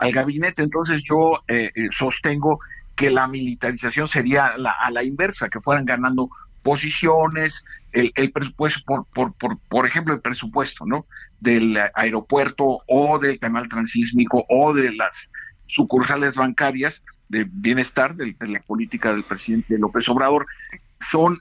[0.00, 0.62] al gabinete.
[0.62, 2.58] Entonces yo eh, eh, sostengo
[2.96, 6.28] que la militarización sería a la inversa, que fueran ganando
[6.62, 11.06] posiciones, el, presupuesto, por, por, por, ejemplo, el presupuesto ¿no?
[11.40, 15.30] del aeropuerto o del canal transísmico o de las
[15.66, 20.44] sucursales bancarias de bienestar de la política del presidente López Obrador,
[20.98, 21.40] son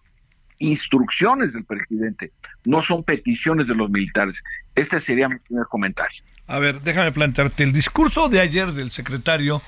[0.60, 2.32] instrucciones del presidente,
[2.66, 4.44] no son peticiones de los militares.
[4.76, 6.22] Este sería mi primer comentario.
[6.50, 9.62] A ver, déjame plantearte el discurso de ayer del secretario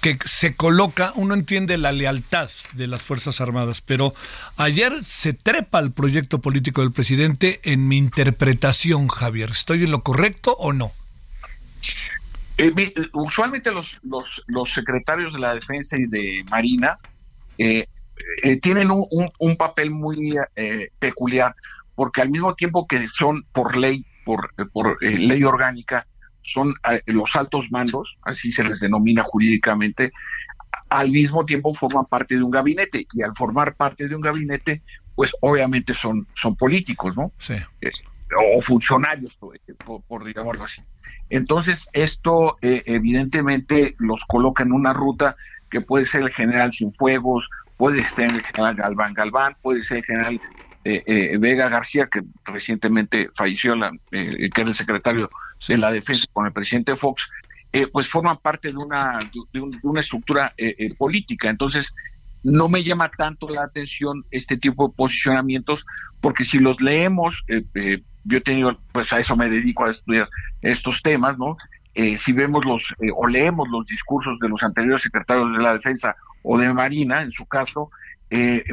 [0.00, 4.14] que se coloca, uno entiende la lealtad de las Fuerzas Armadas, pero
[4.56, 9.50] ayer se trepa el proyecto político del presidente en mi interpretación, Javier.
[9.50, 10.92] ¿Estoy en lo correcto o no?
[12.56, 12.72] Eh,
[13.14, 16.98] usualmente los, secretarios de la Defensa y de Marina
[17.58, 17.88] eh,
[18.44, 20.36] eh, tienen un, papel muy
[21.00, 21.56] peculiar,
[21.96, 24.52] porque al mismo tiempo que son por ley, por
[25.02, 26.06] ley orgánica,
[26.42, 30.12] son eh, los altos mandos, así se les denomina jurídicamente,
[30.88, 34.82] al mismo tiempo forman parte de un gabinete y al formar parte de un gabinete,
[35.14, 37.32] pues obviamente son, son políticos, ¿no?
[37.38, 37.54] Sí.
[38.56, 39.58] o funcionarios, por,
[40.02, 40.82] por, digámoslo así.
[41.30, 45.36] Entonces, esto eh, evidentemente los coloca en una ruta
[45.70, 50.04] que puede ser el general Sinfuegos, puede ser el general Galván Galván, puede ser el
[50.04, 50.40] general
[50.84, 55.30] eh, Vega García, que recientemente falleció, la, que era el secretario
[55.68, 57.28] de la defensa con el presidente Fox,
[57.74, 61.48] eh, pues forman parte de una, de, una estructura eh, eh, política.
[61.48, 61.94] Entonces,
[62.42, 65.86] no me llama tanto la atención este tipo de posicionamientos,
[66.20, 67.42] porque si los leemos,
[68.24, 70.28] yo he tenido, pues a eso me dedico a estudiar
[70.60, 71.56] estos temas, ¿no?
[71.94, 76.58] si vemos los, o leemos los discursos de los anteriores secretarios de la defensa o
[76.58, 77.90] de Marina, en su caso,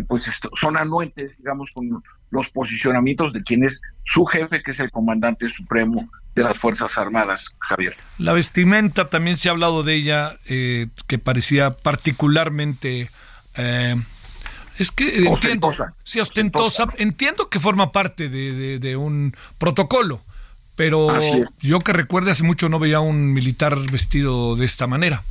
[0.07, 2.01] pues son anuentes, digamos, con
[2.32, 6.97] los posicionamientos de quien es su jefe, que es el comandante supremo de las Fuerzas
[6.97, 7.95] Armadas, Javier.
[8.18, 13.10] La vestimenta, también se ha hablado de ella, eh, que parecía particularmente...
[13.55, 13.95] Eh,
[14.78, 15.72] es que entiendo,
[16.03, 16.86] sí, ostentosa.
[16.97, 20.22] Entiendo que forma parte de, un protocolo,
[20.78, 21.10] Pero
[21.60, 25.24] yo que recuerde hace mucho no veía un militar vestido de esta manera.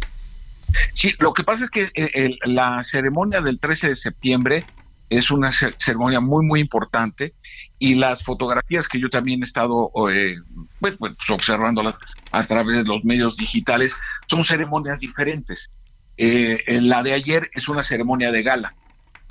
[0.94, 4.68] Sí, lo que pasa es que eh, el- la ceremonia del 13 de septiembre
[5.08, 7.34] es una ce- ceremonia muy, muy importante
[7.78, 10.36] y las fotografías que yo también he estado eh,
[10.78, 11.94] pues, pues, observándolas
[12.30, 13.94] a través de los medios digitales
[14.28, 15.72] son ceremonias diferentes.
[16.16, 18.74] Eh, eh, la de ayer es una ceremonia de gala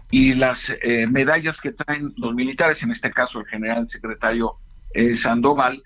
[0.10, 4.60] y las eh, medallas que traen los militares, en este caso el general secretario
[4.94, 5.84] eh, Sandoval,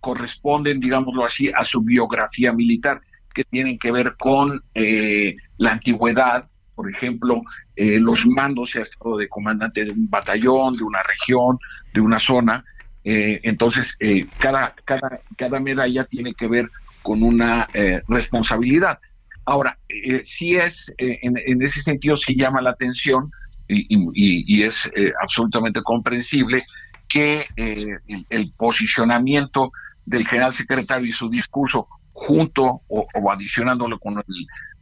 [0.00, 3.00] corresponden, digámoslo así, a su biografía militar,
[3.32, 7.42] que tienen que ver con eh, la antigüedad, por ejemplo,
[7.76, 11.58] eh, los mandos, se ha estado de comandante de un batallón, de una región,
[11.94, 12.64] de una zona.
[13.04, 16.70] eh, entonces, eh, cada, cada, cada medalla tiene que ver
[17.02, 17.66] con una
[18.06, 19.00] responsabilidad.
[19.44, 19.76] Ahora,
[20.24, 23.32] sí es, en, ese sentido, sí llama la atención
[23.66, 24.88] y, es
[25.20, 26.64] absolutamente comprensible
[27.08, 29.72] que el posicionamiento
[30.06, 34.24] del general secretario y su discurso junto o, adicionándolo con el,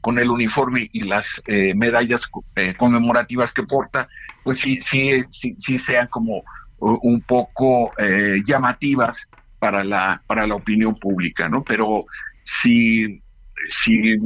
[0.01, 2.23] con el uniforme y las eh, medallas
[2.57, 4.09] eh, conmemorativas que porta,
[4.43, 6.43] pues sí, sí, sí, sí sean como
[6.79, 9.29] un poco eh, llamativas
[9.59, 11.63] para la, para la opinión pública, ¿no?
[11.63, 12.07] Pero
[12.43, 13.23] si,
[13.69, 14.17] si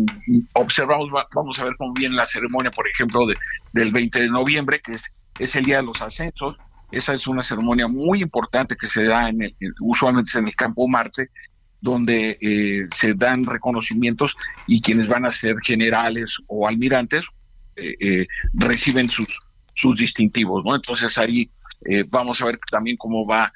[0.52, 3.36] observamos, va- vamos a ver cómo viene la ceremonia, por ejemplo, de-
[3.72, 5.04] del 20 de noviembre, que es,
[5.38, 6.56] es el día de los ascensos,
[6.90, 10.54] esa es una ceremonia muy importante que se da en el, en- usualmente en el
[10.54, 11.28] campo Marte,
[11.84, 14.34] donde eh, se dan reconocimientos
[14.66, 17.24] y quienes van a ser generales o almirantes
[17.76, 19.26] eh, eh, reciben sus,
[19.74, 20.74] sus distintivos, ¿no?
[20.74, 21.50] Entonces ahí
[21.84, 23.52] eh, vamos a ver también cómo va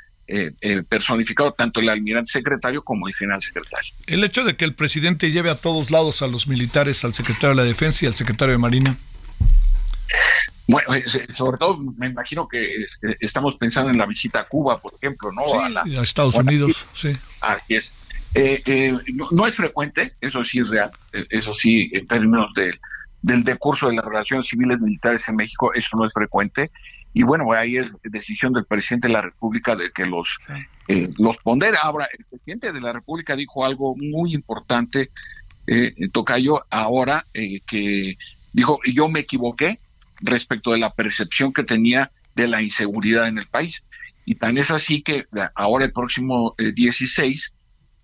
[0.90, 3.94] personificado tanto el almirante secretario como el general secretario.
[4.06, 7.48] El hecho de que el presidente lleve a todos lados a los militares, al secretario
[7.50, 8.94] de la Defensa y al secretario de Marina.
[10.66, 10.88] Bueno,
[11.34, 12.86] sobre todo me imagino que eh,
[13.20, 15.42] estamos pensando en la visita a Cuba, por ejemplo, ¿no?
[15.46, 17.10] Sí, a, la- a Estados o a la- Unidos, sí.
[17.40, 17.94] Así es.
[18.34, 22.52] Eh, eh, no, no es frecuente, eso sí es real, eh, eso sí, en términos
[22.54, 22.78] del
[23.22, 26.70] del decurso de las relaciones civiles militares en México, eso no es frecuente.
[27.12, 30.28] Y bueno, ahí es decisión del presidente de la República de que los,
[30.86, 31.80] eh, los pondera.
[31.82, 35.10] Ahora, el presidente de la República dijo algo muy importante,
[35.66, 38.16] eh, Tocayo, ahora eh, que
[38.52, 39.80] dijo, yo me equivoqué
[40.20, 43.84] respecto de la percepción que tenía de la inseguridad en el país.
[44.24, 47.54] Y tan es así que ahora el próximo eh, 16,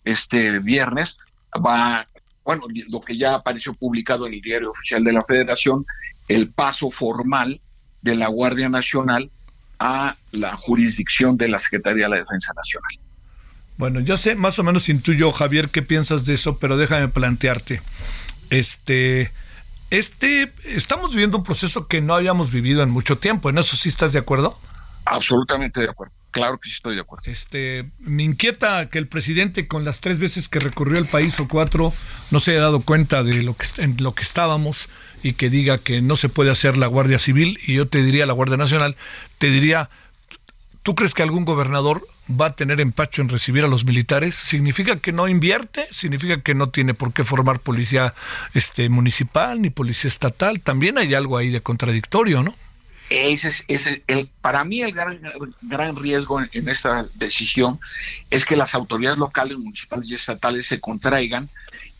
[0.04, 1.18] este viernes,
[1.54, 2.06] va,
[2.44, 5.86] bueno, lo que ya apareció publicado en el diario oficial de la Federación,
[6.28, 7.60] el paso formal
[8.02, 9.30] de la Guardia Nacional
[9.78, 12.98] a la jurisdicción de la Secretaría de la Defensa Nacional.
[13.76, 17.82] Bueno, yo sé, más o menos intuyo, Javier, qué piensas de eso, pero déjame plantearte.
[18.50, 19.32] Este,
[19.90, 23.50] este, estamos viviendo un proceso que no habíamos vivido en mucho tiempo.
[23.50, 24.58] ¿En eso sí estás de acuerdo?
[25.04, 26.14] Absolutamente de acuerdo.
[26.34, 27.30] Claro que sí estoy de acuerdo.
[27.30, 31.46] Este, me inquieta que el presidente con las tres veces que recorrió el país o
[31.46, 31.94] cuatro
[32.32, 34.88] no se haya dado cuenta de lo que en lo que estábamos
[35.22, 38.26] y que diga que no se puede hacer la Guardia Civil y yo te diría
[38.26, 38.96] la Guardia Nacional,
[39.38, 39.90] te diría,
[40.82, 44.34] ¿tú crees que algún gobernador va a tener empacho en recibir a los militares?
[44.34, 45.86] ¿Significa que no invierte?
[45.92, 48.12] ¿Significa que no tiene por qué formar policía
[48.54, 50.58] este municipal ni policía estatal?
[50.58, 52.56] También hay algo ahí de contradictorio, ¿no?
[53.14, 55.20] Ese es, ese, el, para mí el gran,
[55.62, 57.78] gran riesgo en, esta decisión
[58.28, 61.48] es que las autoridades locales, municipales y estatales se contraigan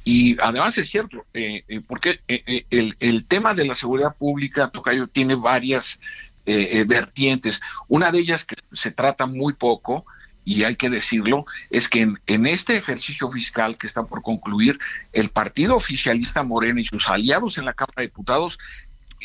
[0.03, 4.71] y además es cierto, eh, eh, porque eh, el, el, tema de la seguridad pública,
[4.71, 5.99] Tocayo, tiene varias
[6.45, 7.63] vertientes.
[7.89, 10.05] Una de ellas que se trata muy poco,
[10.45, 14.79] y hay que decirlo, es que en, en, este ejercicio fiscal que está por concluir,
[15.15, 18.59] el partido oficialista Morena y sus aliados en la Cámara de Diputados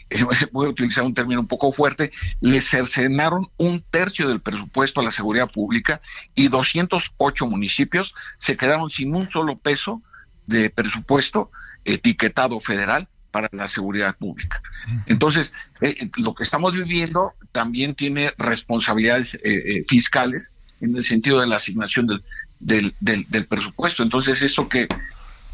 [0.52, 2.12] voy a utilizar un término un poco fuerte,
[2.42, 6.02] le cercenaron un tercio del presupuesto a la seguridad pública
[6.36, 10.02] y 208 municipios se quedaron sin un solo peso
[10.48, 11.52] de presupuesto
[11.86, 14.62] etiquetado federal para la seguridad pública.
[15.06, 21.40] Entonces, eh, lo que estamos viviendo también tiene responsabilidades eh, eh, fiscales en el sentido
[21.40, 22.24] de la asignación del,
[22.60, 24.02] del, del, del presupuesto.
[24.02, 24.88] Entonces, eso que,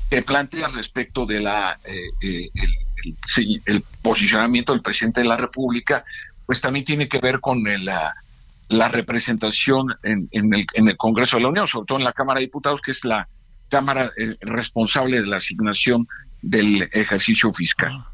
[0.09, 1.79] que plantea respecto de la
[2.21, 2.51] el,
[3.65, 6.03] el, posicionamiento del presidente de la República,
[6.45, 8.13] pues también tiene que ver con la,
[8.69, 12.13] la representación en, en, el, en, el, Congreso de la Unión, sobre todo en la
[12.13, 13.27] Cámara de Diputados, que es la
[13.69, 16.07] Cámara eh, responsable de la asignación
[16.41, 18.05] del ejercicio fiscal.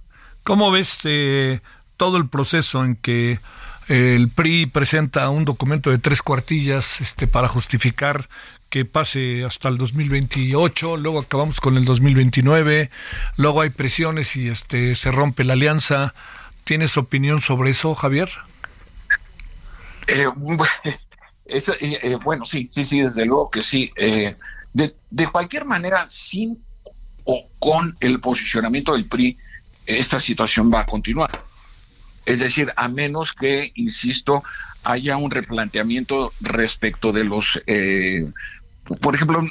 [0.44, 1.62] ¿Cómo ves eh,
[1.98, 3.39] todo el proceso en que
[3.88, 8.30] el PRI presenta un documento de tres cuartillas este, para justificar
[8.72, 12.90] que pase hasta el 2028, luego acabamos con el 2029,
[13.36, 16.16] luego hay presiones y este se rompe la alianza.
[16.64, 18.30] ¿Tienes opinión sobre eso, Javier?
[20.08, 20.26] Eh,
[21.46, 23.92] eh, eh, bueno, sí, sí, sí, desde luego que sí.
[24.74, 26.58] De, de cualquier manera, sin
[27.26, 29.38] o con el posicionamiento del PRI,
[29.86, 31.44] esta situación va a continuar.
[32.26, 34.44] Es decir, a menos que, insisto,
[34.84, 38.32] haya un replanteamiento respecto de los, eh,
[39.02, 39.42] por ejemplo,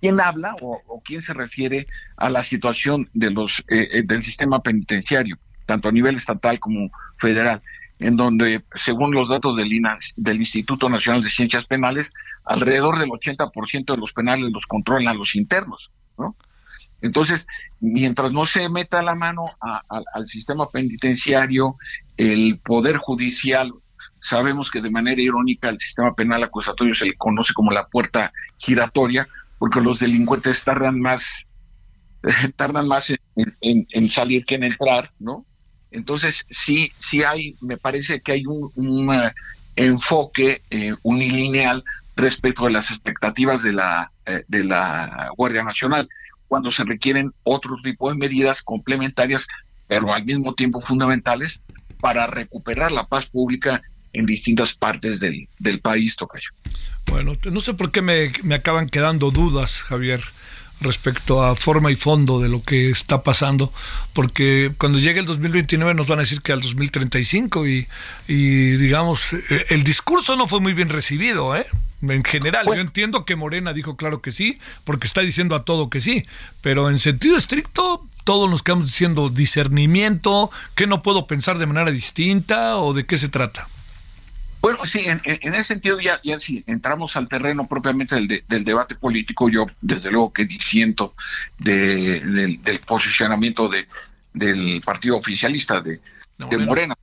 [0.00, 4.60] quién habla o, quién se refiere a la situación de los eh, eh, del sistema
[4.60, 7.62] penitenciario, tanto a nivel estatal como federal,
[7.98, 9.70] en donde, según los datos del,
[10.16, 12.12] del Instituto Nacional de Ciencias Penales,
[12.44, 16.34] alrededor del 80% de los penales los controlan los internos, ¿no?
[17.00, 17.48] Entonces,
[17.80, 21.76] mientras no se meta la mano al sistema penitenciario,
[22.16, 23.72] el Poder Judicial,
[24.22, 28.32] sabemos que de manera irónica el sistema penal acusatorio se le conoce como la puerta
[28.56, 29.26] giratoria,
[29.58, 31.46] porque los delincuentes tardan más,
[32.56, 35.44] tardan más en, salir que en entrar, ¿no?
[35.90, 39.32] Entonces, sí, sí hay, me parece que hay un, eh,
[39.74, 41.82] enfoque eh, unilineal
[42.14, 46.08] respecto a las expectativas de la, eh, de la Guardia Nacional
[46.46, 49.46] cuando se requieren otro tipo de medidas complementarias,
[49.88, 51.60] pero al mismo tiempo fundamentales
[52.00, 56.50] para recuperar la paz pública en distintas partes del, del país, Tocayo.
[57.06, 60.22] Bueno, no sé por qué me, me acaban quedando dudas, Javier
[60.82, 63.72] respecto a forma y fondo de lo que está pasando,
[64.12, 67.86] porque cuando llegue el 2029 nos van a decir que al 2035 y,
[68.28, 71.66] y digamos, eh, el discurso no fue muy bien recibido, ¿eh?
[72.02, 75.88] En general, yo entiendo que Morena dijo claro que sí, porque está diciendo a todo
[75.88, 76.24] que sí,
[76.60, 81.90] pero en sentido estricto todos nos quedamos diciendo discernimiento, que no puedo pensar de manera
[81.90, 83.68] distinta o de qué se trata.
[84.62, 88.94] Bueno, sí, en, ese sentido ya, ya si entramos al terreno propiamente del, del, debate
[88.94, 91.16] político, yo desde luego que disiento
[91.58, 93.88] del, posicionamiento de,
[94.32, 96.00] del partido oficialista de,
[96.38, 96.94] Morena.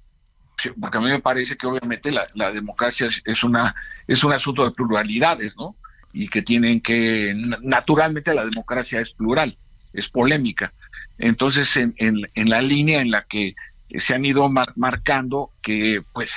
[0.80, 3.76] porque a mí me parece que obviamente la, democracia es, una
[4.08, 5.76] es un asunto de pluralidades, ¿no?
[6.14, 9.58] Y que tienen que naturalmente la democracia es plural,
[9.92, 10.72] es polémica.
[11.18, 13.54] Entonces, en, en, la línea en la que
[13.98, 16.32] se han ido marcando que pues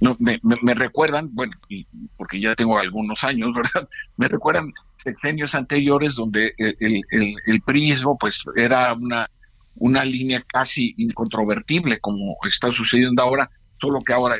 [0.00, 1.86] no, me, me, recuerdan, bueno, y
[2.16, 3.88] porque ya tengo algunos años, ¿verdad?
[4.16, 9.30] Me recuerdan sexenios anteriores donde el, el, el, prismo pues era una,
[9.76, 14.36] una línea casi incontrovertible como está sucediendo ahora, solo que ahora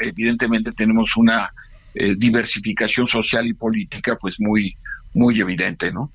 [0.00, 1.52] evidentemente tenemos una
[1.94, 4.76] eh, diversificación social y política pues muy,
[5.14, 6.10] muy evidente, ¿no?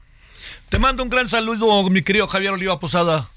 [0.69, 3.29] Te mando un gran saludo, mi querido Javier Oliva Posada.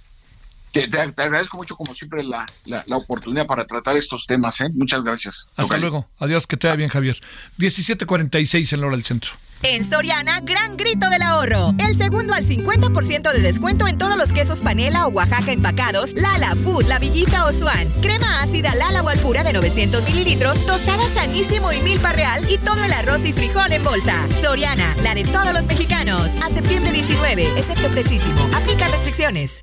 [0.72, 4.60] Te, agradezco mucho, como siempre, la, la, oportunidad para tratar estos temas.
[4.60, 4.68] ¿eh?
[4.74, 5.48] Muchas gracias.
[5.56, 6.08] Hasta luego.
[6.18, 7.18] Adiós, que te vaya bien, Javier.
[7.58, 9.32] 17.46 en la hora del centro.
[9.62, 11.74] En Soriana, gran grito del ahorro.
[11.78, 16.54] El segundo al 50% de descuento en todos los quesos panela o Oaxaca empacados, Lala,
[16.56, 17.92] Food, La Villita o Swan.
[18.00, 22.82] Crema ácida Lala o Alpura de 900 mililitros, tostada sanísimo y milpa real y todo
[22.84, 24.26] el arroz y frijol en bolsa.
[24.40, 26.30] Soriana, la de todos los mexicanos.
[26.42, 28.40] A septiembre 19, excepto precisísimo.
[28.54, 29.62] Aplica restricciones.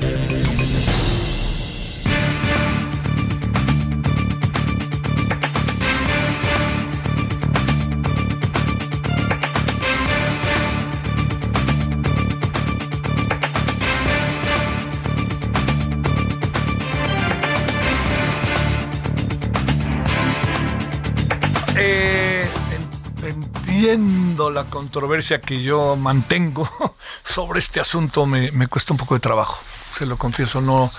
[23.81, 26.69] Viendo la controversia que yo mantengo
[27.25, 29.59] sobre este asunto, me, cuesta un poco de trabajo,
[29.89, 30.91] se lo confieso, no,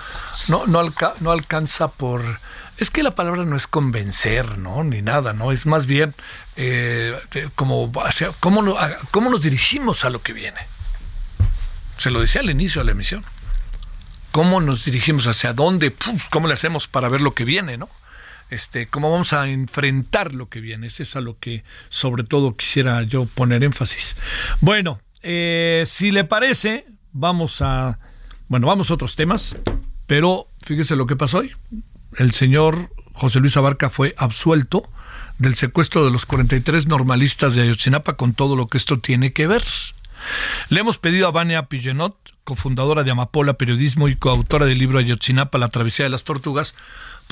[0.49, 2.21] no, no, alcanza por...
[2.77, 4.83] Es que la palabra no es convencer, ¿no?
[4.83, 5.53] Ni nada, ¿no?
[5.53, 6.13] Es más bien
[6.57, 7.17] eh,
[7.55, 7.89] como
[8.41, 8.75] ¿cómo,
[9.11, 10.59] cómo nos dirigimos a lo que viene.
[11.97, 13.23] Se lo decía al inicio de la emisión.
[14.31, 15.27] ¿Cómo nos dirigimos?
[15.27, 15.95] ¿Hacia dónde?
[16.31, 17.87] ¿Cómo le hacemos para ver lo que viene, no?
[18.49, 20.87] Este, cómo vamos a enfrentar lo que viene.
[20.87, 24.15] Eso es a lo que sobre todo quisiera yo poner énfasis.
[24.61, 27.99] Bueno, eh, si le parece, vamos a,
[28.47, 29.55] bueno, vamos a otros temas,
[30.07, 31.51] pero fíjese lo que pasó hoy.
[32.17, 34.89] El señor José Luis Abarca fue absuelto
[35.37, 39.47] del secuestro de los 43 normalistas de Ayotzinapa con todo lo que esto tiene que
[39.47, 39.63] ver.
[40.69, 45.57] Le hemos pedido a Vania Pillenot, cofundadora de Amapola Periodismo y coautora del libro Ayotzinapa,
[45.57, 46.75] La Travesía de las Tortugas,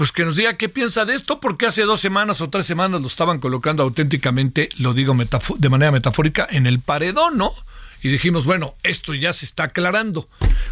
[0.01, 3.01] pues que nos diga qué piensa de esto, porque hace dos semanas o tres semanas
[3.01, 5.15] lo estaban colocando auténticamente, lo digo
[5.59, 7.53] de manera metafórica, en el paredón, ¿no?
[8.01, 10.27] Y dijimos, bueno, esto ya se está aclarando.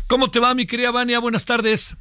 [0.07, 1.19] ¿Cómo te va, mi querida Vania?
[1.19, 1.95] Buenas tardes.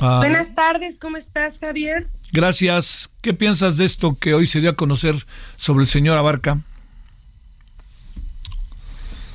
[0.00, 2.06] Ah, Buenas tardes, ¿cómo estás, Javier?
[2.32, 3.10] Gracias.
[3.20, 5.26] ¿Qué piensas de esto que hoy se dio a conocer
[5.58, 6.62] sobre el señor Abarca?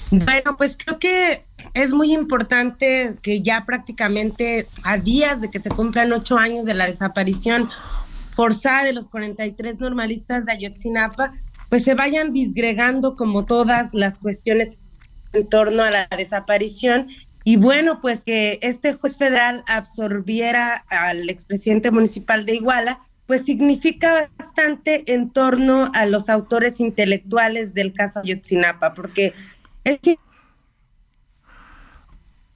[0.10, 5.70] Bueno, pues creo que es muy importante que ya prácticamente a días de que se
[5.70, 7.70] cumplan ocho años de la desaparición
[8.36, 11.34] forzada de los 43 normalistas de Ayotzinapa,
[11.70, 14.82] pues se vayan disgregando como todas las cuestiones
[15.34, 17.08] en torno a la desaparición.
[17.44, 24.30] Y bueno, pues que este juez federal absorbiera al expresidente municipal de Iguala, pues significa
[24.38, 29.34] bastante en torno a los autores intelectuales del caso Ayotzinapa, porque
[29.86, 30.00] es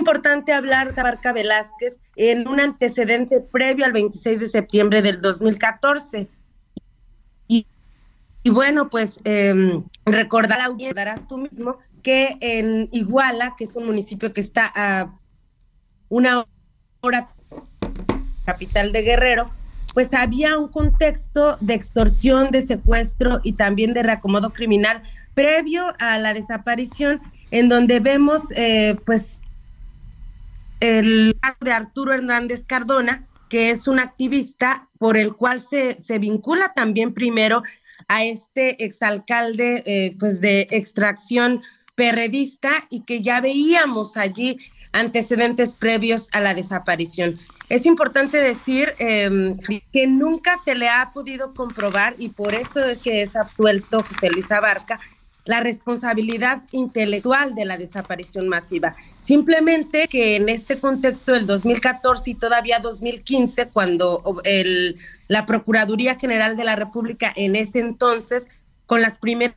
[0.05, 6.27] importante hablar de Barca Velázquez en un antecedente previo al 26 de septiembre del 2014.
[7.47, 7.65] Y,
[8.43, 10.61] y bueno, pues eh, recordar,
[11.27, 15.11] tú mismo, que en Iguala, que es un municipio que está a
[16.09, 16.45] una
[17.01, 17.27] hora
[18.45, 19.49] capital de Guerrero,
[19.95, 25.01] pues había un contexto de extorsión, de secuestro y también de reacomodo criminal
[25.33, 29.41] previo a la desaparición, en donde vemos eh, pues
[30.85, 36.19] el caso de Arturo Hernández Cardona, que es un activista por el cual se, se
[36.19, 37.63] vincula también primero
[38.07, 41.61] a este exalcalde eh, pues de extracción
[41.95, 44.57] perredista y que ya veíamos allí
[44.91, 47.35] antecedentes previos a la desaparición.
[47.69, 49.53] Es importante decir eh,
[49.91, 54.29] que nunca se le ha podido comprobar, y por eso es que es absuelto José
[54.29, 54.99] Luis Abarca,
[55.45, 58.95] la responsabilidad intelectual de la desaparición masiva.
[59.25, 64.97] Simplemente que en este contexto del 2014 y todavía 2015, cuando el,
[65.27, 68.47] la Procuraduría General de la República en ese entonces,
[68.85, 69.55] con las primeras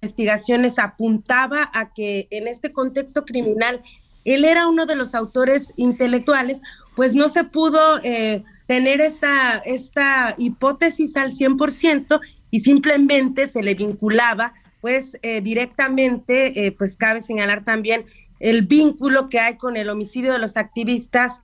[0.00, 3.80] investigaciones, apuntaba a que en este contexto criminal
[4.24, 6.62] él era uno de los autores intelectuales,
[6.94, 12.20] pues no se pudo eh, tener esta, esta hipótesis al 100%
[12.52, 18.04] y simplemente se le vinculaba pues eh, directamente, eh, pues cabe señalar también
[18.44, 21.40] el vínculo que hay con el homicidio de los activistas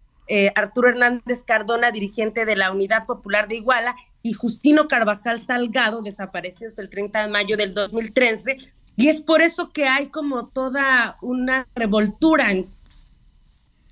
[0.55, 6.79] Arturo Hernández Cardona, dirigente de la Unidad Popular de Iguala, y Justino Carvajal Salgado, desaparecidos
[6.79, 8.59] el 30 de mayo del 2013,
[8.97, 12.69] y es por eso que hay como toda una revoltura en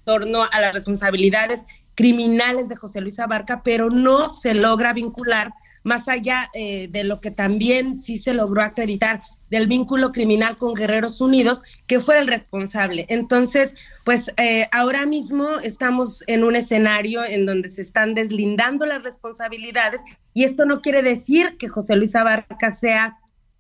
[0.04, 5.52] torno a las responsabilidades criminales de José Luis Abarca, pero no se logra vincular
[5.85, 9.20] más allá eh, de lo que también sí se logró acreditar
[9.51, 13.07] del vínculo criminal con Guerreros Unidos, que fuera el responsable.
[13.09, 13.74] Entonces,
[14.05, 20.01] pues eh, ahora mismo estamos en un escenario en donde se están deslindando las responsabilidades
[20.35, 23.18] y esto no quiere decir que José Luis Abarca sea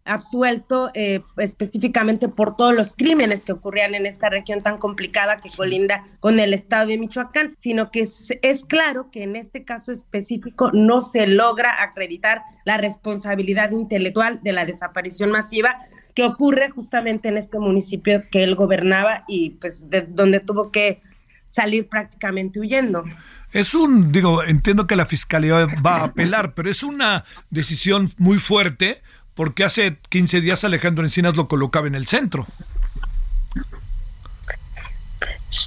[0.08, 5.50] absuelto eh, específicamente por todos los crímenes que ocurrían en esta región tan complicada que
[5.50, 9.92] colinda con el estado de Michoacán, sino que es, es, claro que en este caso
[9.92, 15.76] específico no se logra acreditar la responsabilidad intelectual de la desaparición masiva
[16.14, 21.00] que ocurre justamente en este municipio que él gobernaba y pues de donde tuvo que
[21.48, 23.04] salir prácticamente huyendo.
[23.52, 28.38] Es un, digo, entiendo que la fiscalía va a apelar, pero es una decisión muy
[28.38, 29.00] fuerte
[29.38, 32.44] porque hace 15 días Alejandro Encinas lo colocaba en el centro.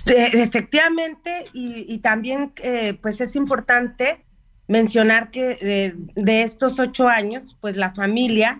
[0.08, 4.26] Efectivamente, y, también eh, pues es importante
[4.68, 8.60] mencionar que de, estos ocho años, pues la familia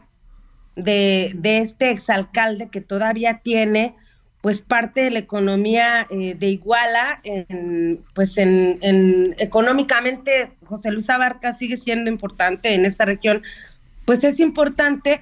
[0.78, 3.96] de, de, este exalcalde que todavía tiene
[4.40, 11.52] pues parte de la economía eh, de Iguala, en, pues en, económicamente José Luis Abarca
[11.52, 13.44] sigue siendo importante en esta región
[14.06, 15.22] pues es importante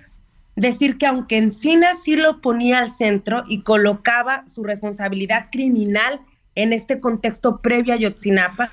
[0.55, 6.19] decir que aunque Encinas sí lo ponía al centro y colocaba su responsabilidad criminal
[6.55, 8.71] en este contexto previo a Yotzinapa,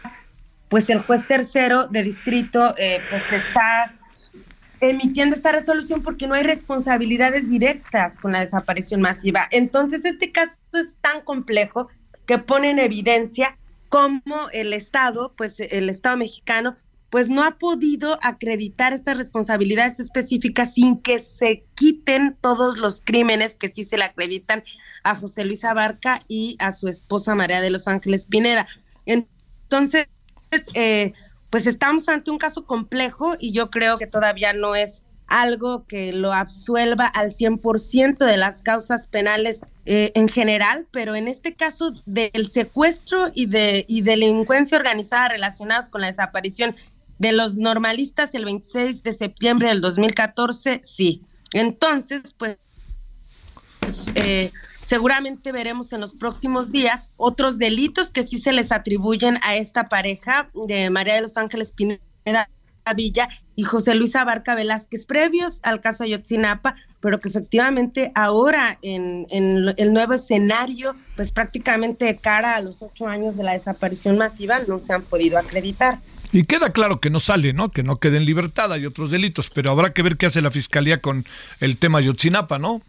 [0.68, 3.94] pues el juez tercero de distrito eh, pues está
[4.80, 9.48] emitiendo esta resolución porque no hay responsabilidades directas con la desaparición masiva.
[9.50, 11.88] Entonces este caso es tan complejo
[12.26, 13.57] que pone en evidencia
[13.88, 16.76] cómo el Estado, pues el Estado mexicano,
[17.16, 23.54] pues no ha podido acreditar estas responsabilidades específicas sin que se quiten todos los crímenes
[23.54, 24.64] que sí se le acreditan
[25.02, 28.68] a José Luis Abarca y a su esposa María de los Ángeles Pineda.
[29.06, 30.08] Entonces,
[30.74, 31.14] eh,
[31.48, 36.12] pues estamos ante un caso complejo y yo creo que todavía no es algo que
[36.12, 41.94] lo absuelva al 100% de las causas penales eh, en general, pero en este caso
[42.04, 46.76] del secuestro y de y delincuencia organizada relacionados con la desaparición
[47.18, 51.22] de los normalistas el 26 de septiembre del 2014, sí.
[51.52, 52.58] Entonces, pues,
[54.14, 54.52] eh,
[54.84, 59.88] seguramente veremos en los próximos días otros delitos que sí se les atribuyen a esta
[59.88, 62.48] pareja de María de los Ángeles Pineda
[62.94, 69.26] Villa y José Luis Abarca Velázquez, previos al caso Ayotzinapa, pero que efectivamente ahora en,
[69.30, 74.18] en el nuevo escenario, pues prácticamente de cara a los ocho años de la desaparición
[74.18, 75.98] masiva, no se han podido acreditar.
[76.32, 77.70] Y queda claro que no sale, ¿no?
[77.70, 80.50] Que no quede en libertad, hay otros delitos, pero habrá que ver qué hace la
[80.50, 81.24] fiscalía con
[81.60, 82.82] el tema Ayotzinapa, ¿no?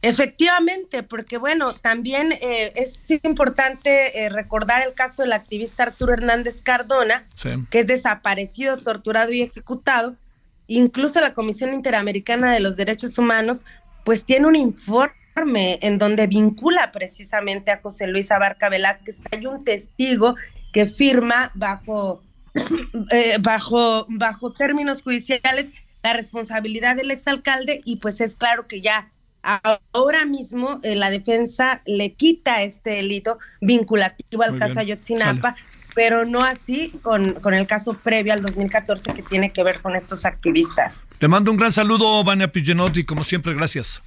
[0.00, 6.62] Efectivamente, porque bueno, también eh, es importante eh, recordar el caso del activista Arturo Hernández
[6.62, 7.26] Cardona,
[7.70, 10.14] que es desaparecido, torturado y ejecutado.
[10.68, 13.62] Incluso la Comisión Interamericana de los Derechos Humanos,
[14.04, 15.14] pues tiene un informe
[15.46, 19.18] en donde vincula precisamente a José Luis Abarca Velázquez.
[19.30, 20.34] Hay un testigo
[20.72, 22.22] que firma bajo,
[23.10, 25.70] eh, bajo, bajo términos judiciales
[26.02, 29.10] la responsabilidad del exalcalde y pues es claro que ya
[29.92, 35.56] ahora mismo eh, la defensa le quita este delito vinculativo al caso Ayotzinapa,
[35.94, 39.96] pero no así con, con el caso previo al 2014 que tiene que ver con
[39.96, 41.00] estos activistas.
[41.18, 44.02] Te mando un gran saludo, Vania Pillenotti, como siempre, gracias.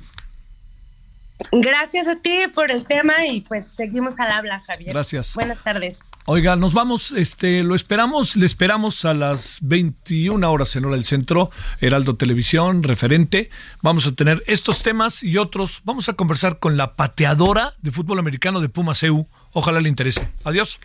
[1.52, 4.94] Gracias a ti por el tema y pues seguimos al habla, Javier.
[4.94, 5.34] Gracias.
[5.36, 6.00] Buenas tardes.
[6.26, 11.04] Oiga, nos vamos, este, lo esperamos, le esperamos a las 21 horas en hora del
[11.04, 13.50] centro, Heraldo Televisión, referente.
[13.82, 15.82] Vamos a tener estos temas y otros.
[15.84, 19.28] Vamos a conversar con la pateadora de fútbol americano de Pumas EU.
[19.52, 20.32] Ojalá le interese.
[20.44, 20.80] Adiós.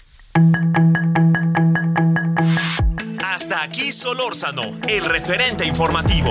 [3.23, 6.31] Hasta aquí Solórzano, el referente informativo.